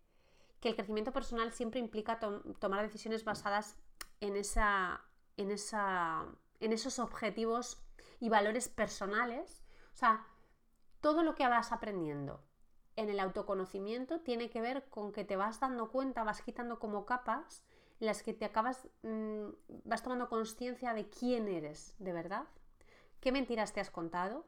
el 0.61 0.77
crecimiento 0.77 1.11
personal 1.11 1.55
siempre 1.55 1.81
implica 1.81 2.21
tomar 2.21 2.83
decisiones 2.83 3.25
basadas 3.25 3.79
en, 4.21 4.37
esa, 4.37 5.01
en, 5.38 5.53
esa, 5.53 6.27
en 6.61 6.75
esos 6.75 6.99
objetivos 6.99 7.83
y 8.21 8.29
valores 8.29 8.68
personales. 8.68 9.64
O 9.95 9.97
sea, 9.97 10.27
todo 11.01 11.23
lo 11.23 11.35
que 11.35 11.49
vas 11.49 11.73
aprendiendo, 11.73 12.45
en 12.97 13.09
el 13.11 13.21
autoconocimiento 13.21 14.21
tiene 14.21 14.51
que 14.51 14.61
ver 14.61 14.89
con 14.89 15.13
que 15.13 15.25
te 15.25 15.37
vas 15.37 15.61
dando 15.61 15.91
cuenta, 15.91 16.25
vas 16.25 16.43
quitando 16.43 16.79
como 16.79 17.07
capas 17.07 17.65
las 18.01 18.23
que 18.23 18.35
te 18.35 18.45
acabas, 18.45 18.89
mm, 19.03 19.49
vas 19.85 20.03
tomando 20.03 20.29
conciencia 20.29 20.93
de 20.93 21.09
quién 21.09 21.49
eres 21.49 21.95
de 21.99 22.13
verdad, 22.13 22.47
qué 23.21 23.33
mentiras 23.33 23.73
te 23.73 23.81
has 23.81 23.91
contado, 23.91 24.45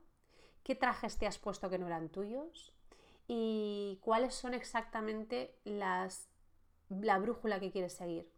qué 0.65 0.75
trajes 0.75 1.17
te 1.19 1.27
has 1.27 1.39
puesto 1.39 1.71
que 1.71 1.79
no 1.79 1.87
eran 1.87 2.09
tuyos 2.09 2.75
y 3.29 3.99
cuáles 4.03 4.35
son 4.35 4.55
exactamente 4.55 5.57
las, 5.65 6.29
la 6.89 7.19
brújula 7.19 7.61
que 7.61 7.71
quieres 7.71 7.95
seguir. 7.95 8.31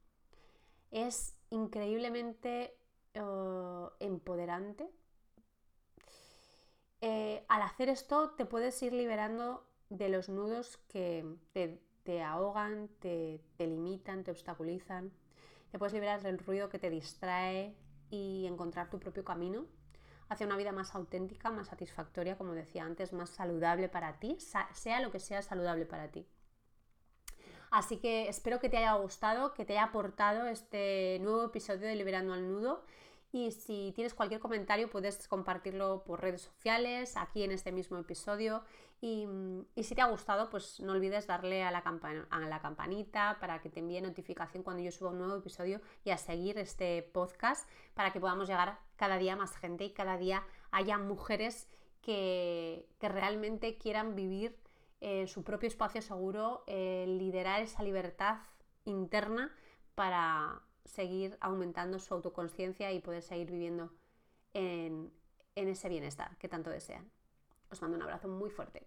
Es 0.90 1.36
increíblemente 1.50 2.76
eh, 3.14 3.88
empoderante. 4.00 4.90
Eh, 7.00 7.44
al 7.48 7.62
hacer 7.62 7.88
esto 7.88 8.30
te 8.30 8.46
puedes 8.46 8.82
ir 8.82 8.92
liberando 8.92 9.65
de 9.88 10.08
los 10.08 10.28
nudos 10.28 10.78
que 10.88 11.24
te, 11.52 12.22
ahogan, 12.22 12.88
te, 13.00 13.40
te, 13.56 13.66
limitan, 13.66 14.24
te 14.24 14.30
obstaculizan. 14.30 15.12
Te 15.70 15.78
puedes 15.78 15.92
liberar 15.92 16.22
del 16.22 16.38
ruido 16.38 16.68
que 16.68 16.78
te 16.78 16.90
distrae 16.90 17.74
y 18.10 18.46
encontrar 18.46 18.90
tu 18.90 18.98
propio 18.98 19.24
camino 19.24 19.66
hacia 20.28 20.46
una 20.46 20.56
vida 20.56 20.72
más 20.72 20.94
auténtica, 20.94 21.50
más 21.50 21.68
satisfactoria, 21.68 22.36
como 22.36 22.52
decía 22.52 22.84
antes, 22.84 23.12
más 23.12 23.30
saludable 23.30 23.88
para 23.88 24.18
ti, 24.18 24.38
sea 24.72 25.00
lo 25.00 25.10
que 25.10 25.20
sea 25.20 25.42
saludable 25.42 25.86
para 25.86 26.10
ti. 26.10 26.26
Así 27.70 27.98
que 27.98 28.28
espero 28.28 28.60
que 28.60 28.68
te 28.68 28.76
haya 28.78 28.94
gustado, 28.94 29.52
que 29.52 29.64
te 29.64 29.74
haya 29.74 29.84
aportado 29.84 30.46
este 30.46 31.18
nuevo 31.20 31.44
episodio 31.44 31.86
de 31.86 31.96
Liberando 31.96 32.32
al 32.32 32.50
Nudo 32.50 32.84
y 33.32 33.50
si 33.50 33.92
tienes 33.94 34.14
cualquier 34.14 34.40
comentario 34.40 34.88
puedes 34.88 35.28
compartirlo 35.28 36.04
por 36.04 36.22
redes 36.22 36.42
sociales, 36.42 37.16
aquí 37.16 37.42
en 37.42 37.52
este 37.52 37.72
mismo 37.72 37.98
episodio. 37.98 38.62
Y, 39.00 39.26
si 39.76 39.94
te 39.94 40.00
ha 40.00 40.06
gustado, 40.06 40.48
pues 40.48 40.80
no 40.80 40.92
olvides 40.92 41.26
darle 41.26 41.62
a 41.62 41.70
la, 41.70 41.84
a 42.30 42.40
la 42.40 42.60
campanita 42.60 43.36
para 43.40 43.60
que 43.60 43.68
te 43.68 43.80
envíe 43.80 44.00
notificación 44.00 44.62
cuando 44.62 44.82
yo 44.82 44.90
suba 44.90 45.10
un 45.10 45.18
nuevo 45.18 45.36
episodio 45.36 45.80
y 46.04 46.10
a 46.10 46.16
seguir 46.16 46.56
este 46.58 47.02
podcast 47.02 47.68
para 47.94 48.12
que 48.12 48.20
podamos 48.20 48.48
llegar 48.48 48.78
cada 48.96 49.18
día 49.18 49.36
más 49.36 49.56
gente 49.56 49.84
y 49.84 49.92
cada 49.92 50.16
día 50.16 50.44
haya 50.70 50.96
mujeres 50.96 51.68
que, 52.00 52.88
realmente 53.00 53.76
quieran 53.76 54.14
vivir 54.14 54.56
en 55.00 55.28
su 55.28 55.42
propio 55.42 55.66
espacio 55.66 56.00
seguro, 56.00 56.64
liderar 56.66 57.60
esa 57.60 57.82
libertad 57.82 58.38
interna 58.84 59.54
para, 59.94 60.62
seguir 60.86 61.36
aumentando 61.40 61.98
su 61.98 62.14
autoconciencia 62.14 62.92
y 62.92 63.00
poder 63.00 63.22
seguir 63.22 63.50
viviendo 63.50 63.92
en, 64.54 65.12
en 65.54 65.68
ese 65.68 65.88
bienestar 65.88 66.36
que 66.38 66.48
tanto 66.48 66.70
desean. 66.70 67.10
Os 67.70 67.82
mando 67.82 67.96
un 67.96 68.02
abrazo 68.02 68.28
muy 68.28 68.50
fuerte. 68.50 68.86